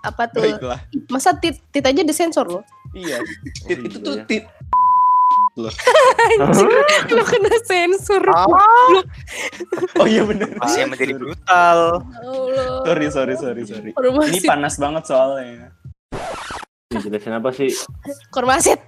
Apa 0.07 0.30
tuh? 0.30 0.47
Baiklah. 0.47 0.80
Masa 1.11 1.35
tit 1.35 1.59
tit 1.75 1.83
aja 1.83 2.07
disensor 2.07 2.47
loh? 2.47 2.62
Iya. 2.95 3.18
Tit 3.66 3.83
itu 3.83 3.99
tuh 3.99 4.23
iya. 4.30 4.47
Anjing, 5.67 6.71
lo 7.11 7.25
kena 7.25 7.50
sensor. 7.65 8.23
Oh 9.99 10.07
iya 10.07 10.23
bener. 10.23 10.55
Masih 10.57 10.87
yang 10.87 10.91
menjadi 10.93 11.15
brutal. 11.17 11.79
Allah. 12.07 12.85
Sorry 12.87 13.07
sorry 13.11 13.35
sorry 13.35 13.62
sorry. 13.67 13.91
Kormasit. 13.93 14.31
Ini 14.31 14.38
panas 14.45 14.75
banget 14.77 15.05
soalnya. 15.07 15.75
Ini 16.88 17.05
jelasin 17.05 17.37
apa 17.37 17.50
sih? 17.53 17.69
Kormasit. 18.31 18.81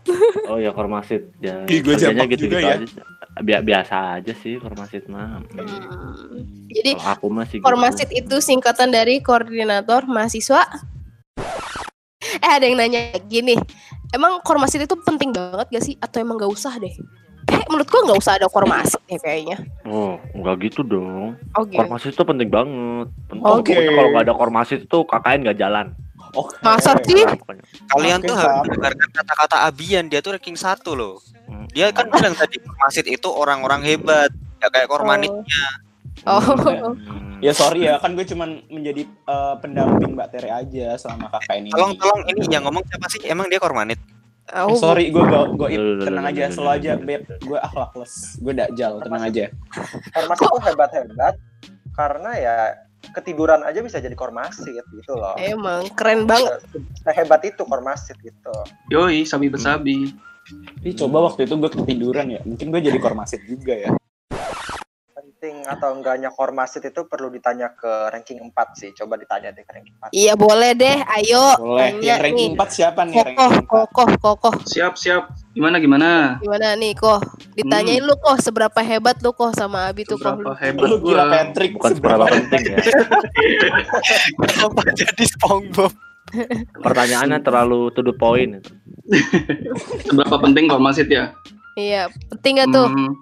Oh 0.48 0.56
ya 0.56 0.72
Kormasit. 0.72 1.36
Ya, 1.38 1.68
Ih, 1.68 1.84
gua 1.84 1.94
kerjanya 1.94 2.24
jambak 2.24 2.38
juga 2.38 2.58
ya. 2.58 2.74
aja. 2.80 3.02
Bia- 3.40 3.62
biasa 3.62 3.94
aja 4.18 4.32
sih 4.34 4.56
Kormasit 4.56 5.04
mah. 5.06 5.44
Hmm. 5.52 6.66
Jadi 6.70 6.96
aku 6.96 7.26
masih 7.28 7.60
Kormasit 7.60 8.08
itu 8.10 8.40
singkatan 8.40 8.88
dari 8.88 9.20
koordinator 9.20 10.08
mahasiswa. 10.08 10.64
Eh 12.40 12.50
ada 12.50 12.64
yang 12.64 12.80
nanya 12.80 13.14
gini, 13.28 13.56
emang 14.16 14.40
Kormasit 14.40 14.84
itu 14.84 14.96
penting 15.04 15.30
banget 15.32 15.68
gak 15.68 15.84
sih? 15.84 15.94
Atau 16.00 16.24
emang 16.24 16.40
gak 16.40 16.52
usah 16.52 16.76
deh? 16.80 16.92
Eh 17.50 17.62
menurut 17.68 17.88
gua 17.88 18.00
gak 18.12 18.20
usah 18.20 18.32
ada 18.40 18.46
Kormasit 18.48 19.02
ya 19.10 19.18
kayaknya. 19.20 19.58
Oh, 19.84 20.16
enggak 20.32 20.70
gitu 20.70 20.80
dong. 20.80 21.36
Oh 21.56 21.62
gitu. 21.68 21.78
Kormasit 21.80 22.16
itu 22.16 22.24
penting 22.24 22.48
banget. 22.48 23.08
Penting. 23.28 23.44
Oke. 23.44 23.72
Pokoknya 23.74 23.92
kalau 23.92 24.08
nggak 24.14 24.24
ada 24.24 24.34
Kormasit 24.34 24.80
itu 24.86 24.98
KKN 25.04 25.38
nggak 25.44 25.58
jalan. 25.58 25.86
Oke. 26.38 26.54
Masa 26.62 26.94
sih? 27.02 27.26
Pokoknya. 27.26 27.64
Kalian 27.90 28.18
Oke, 28.22 28.28
tuh 28.30 28.36
harus 28.38 28.56
mendengarkan 28.64 29.08
kata-kata 29.10 29.56
Abian, 29.66 30.04
dia 30.06 30.20
tuh 30.22 30.38
ranking 30.38 30.54
satu 30.54 30.94
loh. 30.94 31.18
Hmm. 31.50 31.66
Dia 31.74 31.90
kan 31.90 32.06
bilang 32.06 32.38
tadi 32.38 32.62
Kormasit 32.62 33.06
itu 33.10 33.28
orang-orang 33.28 33.82
hebat, 33.82 34.30
gak 34.62 34.70
kayak 34.70 34.88
Kormanit. 34.88 35.32
Oh. 35.34 35.42
Oh. 36.28 36.40
Hmm. 36.40 37.40
Ya 37.40 37.56
sorry 37.56 37.88
ya, 37.88 37.96
kan 37.96 38.12
gue 38.12 38.28
cuman 38.28 38.60
menjadi 38.68 39.08
eh, 39.08 39.54
pendamping 39.64 40.12
Mbak 40.12 40.28
Tere 40.28 40.52
aja 40.52 40.98
selama 41.00 41.32
KKN 41.32 41.62
ini. 41.64 41.70
Tolong 41.72 41.92
tolong 41.96 42.20
ini 42.28 42.40
yang 42.52 42.68
ngomong 42.68 42.84
siapa 42.84 43.06
sih? 43.08 43.20
Emang 43.24 43.48
dia 43.48 43.56
kormanit? 43.56 43.96
Eh, 44.50 44.60
Oh, 44.60 44.76
sorry, 44.76 45.08
gue 45.08 45.22
go 45.24 45.54
goib, 45.56 45.78
Duh, 45.78 46.02
duh, 46.02 46.06
tenang 46.10 46.26
aja, 46.28 46.50
slow 46.52 46.68
aja, 46.74 46.98
beb. 47.00 47.24
Gue 47.40 47.56
akhlakless, 47.56 48.36
gue 48.42 48.52
dakjal, 48.52 49.00
tenang 49.00 49.22
aja. 49.24 49.44
Kormasit 50.12 50.46
tuh 50.50 50.62
hebat-hebat 50.66 51.34
karena 51.96 52.30
ya 52.36 52.56
ketiduran 53.16 53.64
aja 53.64 53.80
bisa 53.80 53.96
jadi 54.02 54.12
kormasit 54.12 54.84
gitu 54.84 55.12
loh. 55.16 55.32
Emang 55.40 55.88
keren 55.96 56.28
banget. 56.28 56.60
Sehebat 57.00 57.40
itu 57.48 57.62
kormasit 57.64 58.20
gitu. 58.20 58.52
Yoi, 58.92 59.24
sabi 59.24 59.48
besabi. 59.48 60.12
Ih, 60.82 60.94
coba 60.98 61.30
waktu 61.30 61.46
itu 61.46 61.54
gue 61.56 61.70
ketiduran 61.70 62.26
ya, 62.28 62.40
mungkin 62.42 62.74
gue 62.74 62.80
jadi 62.82 62.98
kormasit 62.98 63.40
juga 63.46 63.72
ya. 63.78 63.90
Atau 65.70 65.94
enggaknya 65.94 66.34
kormasit 66.34 66.82
itu 66.82 67.06
perlu 67.06 67.30
ditanya 67.30 67.70
ke 67.70 68.10
ranking 68.10 68.42
4 68.42 68.74
sih. 68.74 68.90
Coba 68.90 69.14
ditanya 69.14 69.54
deh 69.54 69.62
ke 69.62 69.70
ranking 69.70 69.94
4. 70.02 70.10
Iya 70.10 70.34
boleh 70.34 70.74
deh, 70.74 70.98
ayo. 70.98 71.54
Boleh, 71.62 71.94
yang 72.02 72.18
ranking 72.18 72.58
nih. 72.58 72.58
4 72.58 72.74
siapa 72.74 73.00
nih? 73.06 73.14
Kokoh, 73.14 73.30
Ranking 73.30 73.66
4? 73.70 73.70
kokoh, 73.70 74.08
kokoh. 74.18 74.54
Siap, 74.66 74.98
siap. 74.98 75.30
Gimana, 75.54 75.78
gimana? 75.78 76.42
Gimana 76.42 76.74
nih, 76.74 76.98
koh? 76.98 77.22
Ditanyain 77.54 78.02
lu 78.02 78.18
koh 78.18 78.34
seberapa 78.42 78.82
hebat 78.82 79.22
lu 79.22 79.30
koh 79.30 79.54
sama 79.54 79.86
Abi 79.86 80.02
tuh 80.02 80.18
koh. 80.18 80.34
Seberapa 80.34 80.58
hebat 80.58 80.86
Lu 80.90 80.96
gila 80.98 81.22
gua. 81.22 81.32
Patrick, 81.38 81.72
Bukan 81.78 81.90
seberapa 81.94 82.24
penting 82.26 82.62
ya. 82.66 82.76
Kenapa 84.42 84.80
jadi 84.90 85.24
SpongeBob? 85.38 85.92
Pertanyaannya 86.82 87.38
terlalu 87.42 87.94
to 87.94 88.02
the 88.02 88.14
point 88.14 88.58
itu. 88.58 88.70
Seberapa 90.06 90.36
penting 90.38 90.70
kormasit 90.70 91.06
ya? 91.10 91.34
Iya, 91.78 92.10
penting 92.34 92.62
gak 92.62 92.70
tuh? 92.74 92.86
Hmm, 92.86 93.12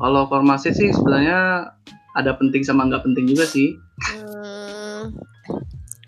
kalau 0.00 0.24
kormasit 0.26 0.72
sih 0.74 0.88
sebenarnya 0.90 1.68
ada 2.16 2.32
penting 2.34 2.64
sama 2.64 2.88
nggak 2.88 3.04
penting 3.04 3.28
juga 3.28 3.44
sih. 3.46 3.76
Hmm, 4.00 5.14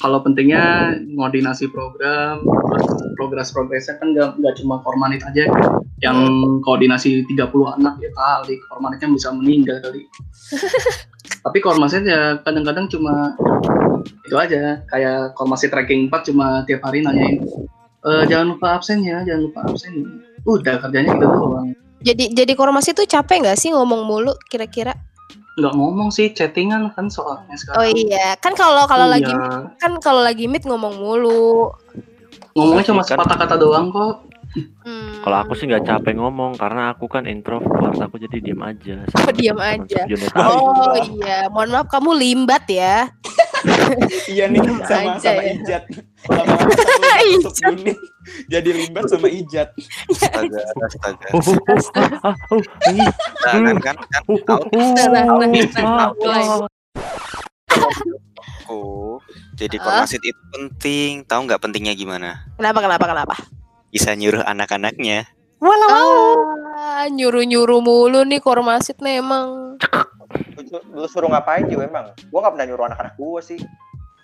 Kalau 0.03 0.19
pentingnya 0.19 0.91
koordinasi 1.15 1.71
program, 1.71 2.43
terus 2.43 2.87
progres-progresnya 3.15 4.03
kan 4.03 4.11
nggak 4.11 4.35
nggak 4.35 4.55
cuma 4.59 4.83
kormanit 4.83 5.23
aja 5.23 5.47
yang 6.03 6.19
koordinasi 6.67 7.23
30 7.31 7.39
anak 7.79 8.03
ya 8.03 8.11
kali 8.11 8.59
kormanitnya 8.67 9.09
bisa 9.15 9.31
meninggal 9.31 9.79
kali. 9.79 10.03
Tapi 11.47 11.59
kormasit 11.63 12.03
ya 12.03 12.43
kadang-kadang 12.43 12.91
cuma 12.91 13.39
itu 14.27 14.35
aja 14.35 14.83
kayak 14.91 15.39
kormasit 15.39 15.71
ranking 15.71 16.11
4 16.11 16.35
cuma 16.35 16.67
tiap 16.67 16.83
hari 16.83 17.07
nanyain 17.07 17.39
"Eh, 18.03 18.25
jangan 18.27 18.59
lupa 18.59 18.83
absen 18.83 19.07
ya, 19.07 19.23
jangan 19.23 19.47
lupa 19.47 19.71
absen. 19.71 19.93
ya." 20.03 20.07
Udah 20.43 20.83
kerjanya 20.83 21.15
gitu 21.15 21.27
doang. 21.31 21.71
Jadi 22.03 22.25
jadi 22.35 22.53
kormasi 22.53 22.93
tuh 22.93 23.05
capek 23.05 23.43
nggak 23.43 23.57
sih 23.57 23.71
ngomong 23.71 24.03
mulu 24.03 24.35
kira-kira? 24.47 24.93
Nggak 25.53 25.75
ngomong 25.75 26.09
sih, 26.09 26.33
chattingan 26.33 26.91
kan 26.91 27.07
soalnya 27.07 27.53
sekarang. 27.55 27.77
Oh 27.77 27.87
iya, 27.87 28.37
kan 28.37 28.53
kalau 28.53 28.85
kalau 28.87 29.05
Iya. 29.07 29.15
lagi 29.17 29.33
kan 29.77 29.93
kalau 29.99 30.21
lagi 30.21 30.45
meet 30.47 30.65
ngomong 30.65 30.97
mulu. 30.97 31.73
ngomongnya 32.53 32.85
cuma 32.85 33.01
Kan- 33.01 33.17
sepatah 33.17 33.37
kata 33.39 33.57
doang 33.57 33.89
kok. 33.89 34.29
Hmm. 34.85 35.25
Kalau 35.25 35.37
aku 35.41 35.57
sih 35.57 35.65
nggak 35.65 35.89
capek 35.89 36.13
ngomong 36.15 36.53
karena 36.55 36.93
aku 36.93 37.09
kan 37.09 37.25
introvert, 37.25 37.97
aku 37.97 38.21
jadi 38.21 38.37
diem 38.39 38.61
aja. 38.61 39.01
Oh, 39.17 39.33
diem 39.33 39.57
aja. 39.57 40.05
Unit 40.05 40.29
Oh 40.37 40.93
iya, 41.17 41.49
mohon 41.49 41.73
maaf 41.73 41.89
kamu 41.89 42.13
limbat 42.13 42.69
ya. 42.69 43.09
Iya 44.29 44.51
nih, 44.51 44.61
sama 44.83 45.17
aja 45.17 45.21
sama 45.23 45.41
ya. 45.41 45.53
Ijat. 45.55 45.83
Masuk 46.29 47.55
jadi 48.47 48.71
limbat 48.71 49.11
sama 49.11 49.27
Ijat. 49.27 49.75
Astaga, 50.07 50.63
astaga. 50.87 51.27
Kan 53.43 53.67
kan 53.67 53.79
kan. 53.83 53.97
Jadi 59.59 59.77
kormasit 59.83 60.23
itu 60.23 60.43
penting. 60.55 61.27
Tahu 61.27 61.41
nggak 61.51 61.61
pentingnya 61.61 61.99
gimana? 61.99 62.47
Kenapa 62.55 62.79
kenapa 62.79 63.05
kenapa? 63.11 63.35
Bisa 63.91 64.15
nyuruh 64.15 64.47
anak-anaknya. 64.47 65.27
Ah, 66.83 67.07
nyuruh-nyuruh 67.11 67.83
mulu 67.83 68.23
nih 68.27 68.39
kormasit 68.39 68.99
nih 69.03 69.19
emang. 69.23 69.79
Lu, 70.57 70.79
lu 70.95 71.07
suruh 71.11 71.29
ngapain 71.29 71.67
juga 71.69 71.87
emang? 71.87 72.07
Gua 72.31 72.47
nggak 72.47 72.53
pernah 72.57 72.67
nyuruh 72.71 72.87
anak-anak 72.89 73.15
gua 73.19 73.41
sih. 73.43 73.59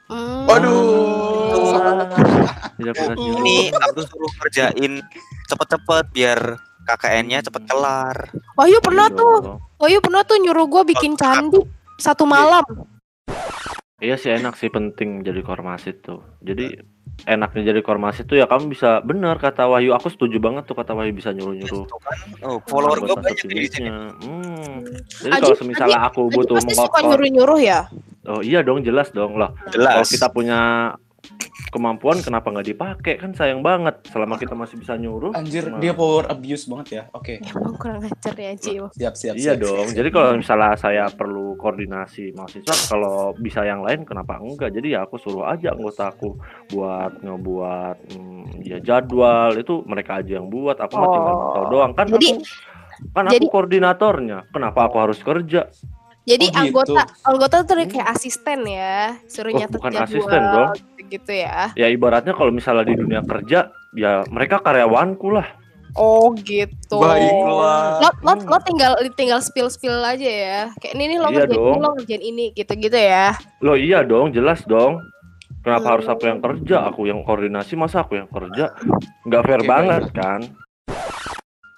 Hmm. 0.08 0.48
Waduh. 0.48 0.72
Uh. 0.72 2.48
nyuruh. 2.80 3.12
Ini 3.16 3.56
aku 3.76 4.00
suruh 4.08 4.32
kerjain 4.40 5.04
cepet-cepet 5.50 6.04
biar 6.16 6.40
KKN-nya 6.88 7.44
cepet 7.44 7.62
kelar. 7.68 8.16
Wahyu 8.56 8.80
pernah 8.80 9.12
Iya 9.12 9.18
tuh. 9.20 9.36
Wahyu 9.76 9.98
pernah 10.00 10.22
tuh 10.24 10.40
nyuruh 10.40 10.66
gue 10.66 10.82
bikin 10.96 11.20
candi 11.20 11.60
satu 12.00 12.24
malam. 12.24 12.64
Iya 13.98 14.14
sih 14.14 14.30
enak 14.30 14.54
sih 14.56 14.70
penting 14.70 15.26
jadi 15.26 15.42
kormasit 15.44 16.06
tuh. 16.06 16.24
Jadi 16.40 16.78
enaknya 17.26 17.74
jadi 17.74 17.82
kormasit 17.82 18.30
tuh 18.30 18.38
ya 18.38 18.46
kamu 18.46 18.72
bisa 18.72 19.02
bener 19.04 19.36
kata 19.36 19.68
Wahyu. 19.68 19.92
Aku 19.92 20.08
setuju 20.08 20.40
banget 20.40 20.64
tuh 20.64 20.78
kata 20.78 20.96
Wahyu 20.96 21.12
bisa 21.12 21.34
nyuruh-nyuruh. 21.36 21.84
Tuh 21.84 22.00
kan. 22.00 22.18
Oh, 22.46 22.62
follower 22.64 23.04
gue 23.04 23.16
banyak 23.18 23.44
di 23.44 23.68
sini. 23.68 23.90
Hmm. 23.90 24.86
Jadi 25.20 25.34
kalau 25.42 25.58
semisalnya 25.58 26.00
aku 26.08 26.30
Aji 26.30 26.34
butuh 26.40 26.56
pasti 26.62 26.72
suka 26.72 26.88
mengokor, 27.02 27.08
nyuruh-nyuruh 27.12 27.60
ya. 27.60 27.80
Oh 28.28 28.40
iya 28.40 28.60
dong 28.60 28.80
jelas 28.80 29.08
dong 29.10 29.34
lah. 29.34 29.50
Jelas. 29.68 29.98
Kalau 29.98 30.08
kita 30.10 30.28
punya 30.28 30.60
kemampuan 31.68 32.16
kenapa 32.18 32.48
nggak 32.48 32.64
dipakai 32.66 33.14
kan 33.18 33.34
sayang 33.34 33.60
banget 33.60 34.00
selama 34.08 34.36
kita 34.36 34.54
masih 34.54 34.78
bisa 34.78 34.94
nyuruh. 34.94 35.34
Anjir, 35.34 35.68
Nah. 35.68 35.76
dia 35.76 35.92
power 35.92 36.24
abuse 36.26 36.64
banget 36.64 36.88
ya. 36.88 37.02
Oke, 37.12 37.42
Emang 37.42 37.74
kurang 37.74 38.00
ajar 38.00 38.32
ya 38.32 38.52
Ci. 38.54 38.78
siap 38.94 39.14
siap. 39.14 39.34
Iya 39.34 39.52
siap. 39.52 39.60
dong. 39.60 39.86
Jadi 39.90 40.08
kalau 40.08 40.30
misalnya 40.34 40.72
saya 40.74 41.04
perlu 41.10 41.58
koordinasi 41.58 42.32
mahasiswa, 42.32 42.72
kalau 42.88 43.34
bisa 43.34 43.60
yang 43.62 43.82
lain 43.82 44.02
kenapa 44.02 44.38
enggak? 44.38 44.70
Jadi 44.70 44.94
ya 44.94 45.04
aku 45.04 45.18
suruh 45.18 45.44
aja 45.44 45.74
anggota 45.74 46.08
aku 46.08 46.38
buat 46.68 47.20
ngebuat 47.20 47.96
hmm, 48.08 48.42
ya 48.62 48.78
jadwal 48.80 49.52
itu 49.52 49.84
mereka 49.84 50.22
aja 50.22 50.38
yang 50.38 50.48
buat. 50.48 50.78
Aku 50.78 50.94
mah 50.94 51.08
tinggal 51.10 51.34
Oh. 51.34 51.52
tahu 51.52 51.66
doang 51.70 51.92
kan. 51.92 52.06
Jadi- 52.08 52.32
aku, 52.32 53.12
kan 53.12 53.24
jadi- 53.26 53.36
aku 53.36 53.46
koordinatornya. 53.50 54.38
Kenapa 54.48 54.80
aku 54.86 54.96
harus 54.98 55.18
kerja? 55.18 55.68
Jadi 56.28 56.44
Oh, 56.44 56.52
gitu. 56.52 56.60
anggota 56.60 57.02
anggota 57.24 57.56
tuh 57.64 57.88
kayak 57.88 58.08
asisten 58.12 58.68
ya, 58.68 59.16
suruh 59.24 59.48
Oh, 59.48 59.56
nyatet 59.56 59.80
bukan 59.80 59.92
jadwal 59.96 60.04
asisten 60.04 60.42
dong. 60.44 60.72
gitu 61.08 61.32
ya. 61.32 61.72
Ya 61.72 61.88
ibaratnya 61.88 62.36
kalau 62.36 62.52
misalnya 62.52 62.84
di 62.84 62.94
dunia 62.94 63.24
kerja, 63.24 63.72
ya 63.96 64.20
mereka 64.28 64.60
karyawanku 64.60 65.32
lah. 65.32 65.48
Oh 65.96 66.36
gitu. 66.36 67.00
Baiklah. 67.00 67.96
Lo, 67.98 68.08
lo, 68.20 68.32
lo 68.44 68.58
tinggal 68.60 68.92
tinggal 69.16 69.40
spill 69.40 69.72
spill 69.72 70.04
aja 70.04 70.28
ya. 70.28 70.60
Kayak 70.76 70.94
ini 70.94 71.04
nih 71.08 71.18
lo 71.18 71.28
Iya 71.32 71.36
ngerjain 71.42 71.56
ini, 71.64 71.78
lo 71.80 71.88
ngerjain 71.96 72.22
ini 72.22 72.44
gitu-gitu 72.52 72.98
ya. 73.00 73.32
Loh 73.58 73.74
iya 73.74 74.04
dong, 74.04 74.30
jelas 74.30 74.60
dong. 74.62 75.00
Kenapa 75.64 75.82
Hmm. 75.82 75.92
harus 75.96 76.06
aku 76.06 76.24
yang 76.28 76.38
kerja? 76.38 76.76
Aku 76.86 77.08
yang 77.08 77.24
koordinasi, 77.24 77.72
masa 77.74 78.04
aku 78.04 78.14
yang 78.14 78.28
kerja? 78.28 78.76
Nggak 79.24 79.42
fair 79.42 79.60
Oke, 79.60 79.66
banget 79.66 80.02
baiklah. 80.06 80.14
kan? 80.14 80.40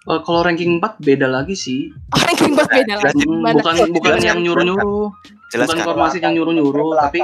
Eh, 0.03 0.21
kalau 0.21 0.41
ranking 0.43 0.77
4 0.77 0.99
beda 0.99 1.25
lagi 1.25 1.55
sih. 1.55 1.93
Orang 2.11 2.30
lagi. 2.57 3.25
Hmm, 3.27 3.41
Mana? 3.43 3.57
bukan 3.59 3.75
bukan 3.95 4.15
yang 4.23 4.39
nyuruh-nyuruh, 4.43 5.07
bukan 5.11 5.51
Jelaskan. 5.53 5.85
kormasit 5.87 6.21
yang 6.23 6.35
nyuruh-nyuruh, 6.39 6.91
tapi 6.99 7.21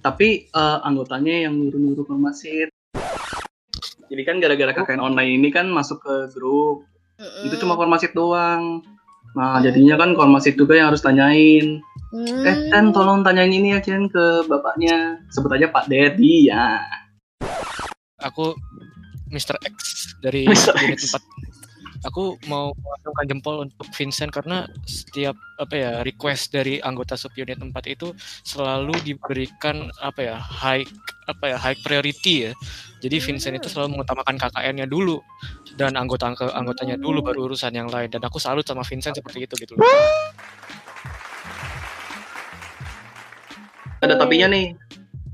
tapi 0.00 0.28
eh, 0.48 0.78
anggotanya 0.86 1.48
yang 1.48 1.54
nyuruh-nyuruh 1.56 2.04
kormasit. 2.06 2.70
Jadi 4.10 4.22
kan 4.26 4.42
gara-gara 4.42 4.74
KKN 4.74 4.98
online 4.98 5.38
ini 5.38 5.48
kan 5.54 5.70
masuk 5.70 6.02
ke 6.02 6.14
grup, 6.34 6.82
Mm-mm. 7.22 7.46
itu 7.46 7.54
cuma 7.62 7.78
kormasit 7.78 8.10
doang. 8.10 8.82
Nah, 9.38 9.62
jadinya 9.62 9.94
kan 9.94 10.18
kormasit 10.18 10.58
juga 10.58 10.74
yang 10.74 10.90
harus 10.90 11.06
tanyain. 11.06 11.78
Hmm. 12.10 12.42
Eh, 12.42 12.56
Chen, 12.74 12.90
tolong 12.90 13.22
tanyain 13.22 13.54
ini 13.54 13.70
ya, 13.70 13.78
Chen, 13.78 14.10
ke 14.10 14.42
bapaknya. 14.50 15.22
Sebut 15.30 15.54
aja 15.54 15.70
Pak 15.70 15.86
Dedi, 15.86 16.50
ya. 16.50 16.82
aku 18.20 18.52
Mr. 19.30 19.56
X 19.62 19.78
dari 20.20 20.44
Mr. 20.44 20.74
unit 20.82 20.98
X. 20.98 21.14
4 21.14 21.22
aku 22.04 22.40
mau 22.48 22.72
mengacungkan 22.72 23.24
jempol 23.28 23.54
untuk 23.68 23.86
Vincent 23.92 24.32
karena 24.32 24.64
setiap 24.88 25.36
apa 25.60 25.74
ya 25.76 25.92
request 26.00 26.52
dari 26.52 26.80
anggota 26.80 27.16
subunit 27.16 27.60
4 27.60 27.72
itu 27.92 28.16
selalu 28.44 28.96
diberikan 29.04 29.92
apa 30.00 30.20
ya 30.20 30.36
high 30.40 30.84
apa 31.28 31.44
ya 31.52 31.56
high 31.60 31.78
priority 31.84 32.50
ya 32.50 32.52
jadi 33.00 33.16
Vincent 33.20 33.56
itu 33.56 33.68
selalu 33.72 34.00
mengutamakan 34.00 34.36
KKN-nya 34.36 34.84
dulu 34.84 35.20
dan 35.76 35.96
anggota 35.96 36.28
anggotanya 36.32 37.00
dulu 37.00 37.24
baru 37.24 37.48
urusan 37.52 37.72
yang 37.72 37.88
lain 37.88 38.12
dan 38.12 38.20
aku 38.20 38.36
salut 38.36 38.64
sama 38.64 38.84
Vincent 38.84 39.16
seperti 39.16 39.48
itu 39.48 39.54
gitu 39.56 39.72
loh. 39.76 39.88
Ada 44.00 44.16
tapinya 44.16 44.48
nih. 44.52 44.76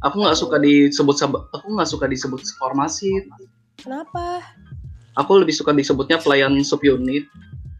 Aku 0.02 0.22
nggak 0.22 0.38
suka 0.38 0.59
disebut 0.62 1.16
seb- 1.18 1.46
aku 1.50 1.66
nggak 1.74 1.90
suka 1.90 2.07
disebut 2.07 2.42
formasi. 2.59 3.26
Kenapa? 3.79 4.42
Aku 5.16 5.40
lebih 5.40 5.52
suka 5.52 5.72
disebutnya 5.72 6.20
pelayan 6.20 6.52
subunit. 6.61 7.24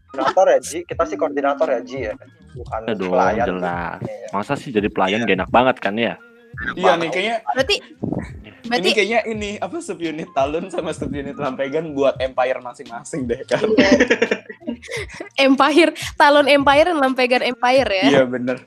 Koordinator 0.09 0.45
ya 0.49 0.59
Ji, 0.59 0.77
kita 0.81 1.03
sih 1.05 1.13
koordinator 1.13 1.67
ya 1.69 1.81
Ji 1.81 1.97
ya. 2.09 2.13
Bukan 2.57 2.79
Ya 2.83 2.93
dong, 2.93 3.13
pelayan. 3.13 3.45
jelas. 3.45 3.97
Iya. 4.01 4.27
Masa 4.33 4.53
sih 4.57 4.73
jadi 4.73 4.89
pelayan 4.89 5.21
gak 5.23 5.37
enak 5.37 5.51
banget 5.51 5.77
kan 5.77 5.93
ya? 5.93 6.17
Iya 6.73 6.97
nih 6.97 7.09
kayaknya 7.13 7.35
Berarti 7.53 7.75
berarti 8.65 8.81
ini 8.81 8.95
kayaknya 8.97 9.19
ini 9.29 9.49
apa 9.61 9.77
subunit 9.77 10.33
Talun 10.33 10.73
sama 10.73 10.89
subunit 10.89 11.37
Lampegan 11.37 11.93
buat 11.93 12.17
empire 12.17 12.57
masing-masing 12.59 13.29
deh 13.29 13.45
kan. 13.45 13.61
iya. 13.77 13.93
Empire, 15.45 15.93
talon 16.17 16.45
Empire 16.45 16.89
dan 16.89 16.97
lampegan 16.97 17.41
Empire 17.41 17.89
ya. 17.89 18.03
Iya 18.09 18.23
bener. 18.25 18.57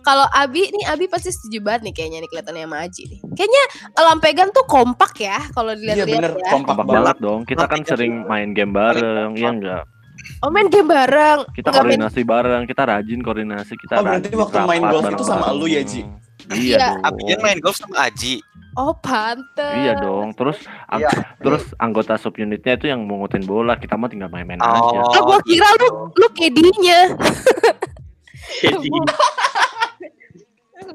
Kalau 0.00 0.26
Abi 0.28 0.64
nih 0.66 0.84
Abi 0.86 1.04
pasti 1.06 1.28
setuju 1.28 1.60
banget 1.60 1.80
nih 1.84 1.94
kayaknya 1.94 2.18
nih 2.20 2.28
kelihatannya 2.28 2.64
sama 2.64 2.76
Aji 2.80 3.02
nih. 3.06 3.20
Kayaknya 3.32 3.62
lampegan 3.96 4.48
tuh 4.50 4.64
kompak 4.64 5.12
ya 5.18 5.38
kalau 5.50 5.72
Iya 5.72 5.78
dilihat-lihat 6.02 6.20
bener, 6.20 6.32
ya. 6.34 6.50
kompak 6.50 6.66
Kompak 6.68 6.76
banget. 6.82 6.94
banget 6.96 7.16
dong. 7.20 7.40
Kita 7.44 7.64
kan 7.66 7.80
sering 7.82 8.12
main 8.24 8.48
game 8.50 8.72
bareng, 8.72 9.30
iya 9.34 9.50
enggak? 9.50 9.84
Oh 10.40 10.48
main 10.48 10.68
game 10.68 10.86
bareng. 10.86 11.38
Kita 11.50 11.68
Nggak 11.68 11.82
main- 11.82 11.98
koordinasi 12.00 12.20
bareng, 12.22 12.62
kita 12.64 12.82
rajin 12.84 13.20
koordinasi, 13.20 13.72
kita 13.76 13.94
Oh, 13.94 14.02
berarti 14.02 14.28
rajin 14.28 14.38
waktu 14.38 14.58
main 14.64 14.82
golf 14.82 15.04
itu 15.06 15.24
sama 15.24 15.46
lu 15.50 15.66
ya, 15.66 15.82
Ji? 15.82 16.00
Iya 16.48 16.56
Iya. 16.56 16.76
dong. 16.78 17.00
Abian 17.04 17.40
main 17.40 17.58
golf 17.58 17.76
sama 17.76 17.96
Aji. 18.02 18.34
Oh 18.72 18.96
pantes. 18.96 19.76
Iya 19.76 19.92
dong. 19.98 20.32
Terus 20.32 20.56
ang- 20.86 21.00
Iya. 21.00 21.10
terus 21.38 21.76
anggota 21.76 22.16
subunitnya 22.16 22.72
itu 22.72 22.88
yang 22.88 23.04
mungutin 23.04 23.42
bola, 23.42 23.76
kita 23.76 23.94
mah 23.94 24.08
tinggal 24.08 24.26
main-main 24.26 24.56
Oh. 24.58 24.64
aja. 24.64 24.98
Oh, 25.12 25.26
gua 25.26 25.38
kira 25.42 25.68
lu 25.76 25.88
lu 26.10 26.26
kedinya. 26.30 27.00
Jadi 28.62 28.88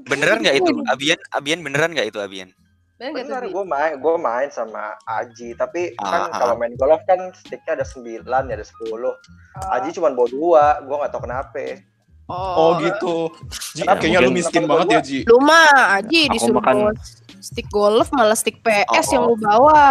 Beneran 0.03 0.43
nggak 0.43 0.55
itu? 0.59 0.71
Abian, 0.91 1.19
Abian 1.31 1.59
beneran 1.63 1.91
nggak 1.95 2.11
itu 2.11 2.19
Abian? 2.19 2.51
Bener 2.97 3.13
nggak 3.13 3.53
gue 3.53 3.65
main, 3.65 3.93
gue 4.01 4.15
main 4.17 4.49
sama 4.49 4.97
Aji, 5.05 5.53
tapi 5.53 5.93
kan 5.95 6.27
Ah, 6.27 6.33
ah. 6.33 6.39
kalau 6.41 6.55
main 6.57 6.73
golf 6.75 6.97
kan 7.05 7.29
sticknya 7.29 7.77
ada 7.77 7.85
9, 7.85 8.25
ya 8.25 8.55
ada 8.57 8.65
10. 8.65 8.73
Oh. 9.05 9.15
Aji 9.69 9.93
cuma 9.93 10.09
bawa 10.11 10.27
dua, 10.27 10.63
gue 10.81 10.95
gak 10.97 11.11
tau 11.13 11.21
kenapa. 11.21 11.77
Oh 12.27 12.75
gitu. 12.81 13.31
Ji, 13.71 13.85
Kenapa? 13.87 14.03
kayaknya 14.03 14.19
lu 14.19 14.31
miskin 14.33 14.67
banget 14.67 14.87
ya, 14.89 14.99
Ji. 14.99 15.19
Lu 15.23 15.39
mah 15.39 15.95
Aji 16.01 16.27
disuruh 16.27 16.59
makan- 16.59 16.97
stick 17.39 17.69
golf 17.71 18.09
malah 18.11 18.35
stick 18.35 18.59
PS 18.65 19.07
Oh, 19.07 19.13
yang 19.13 19.23
oh. 19.23 19.29
lu 19.31 19.35
bawa. 19.39 19.87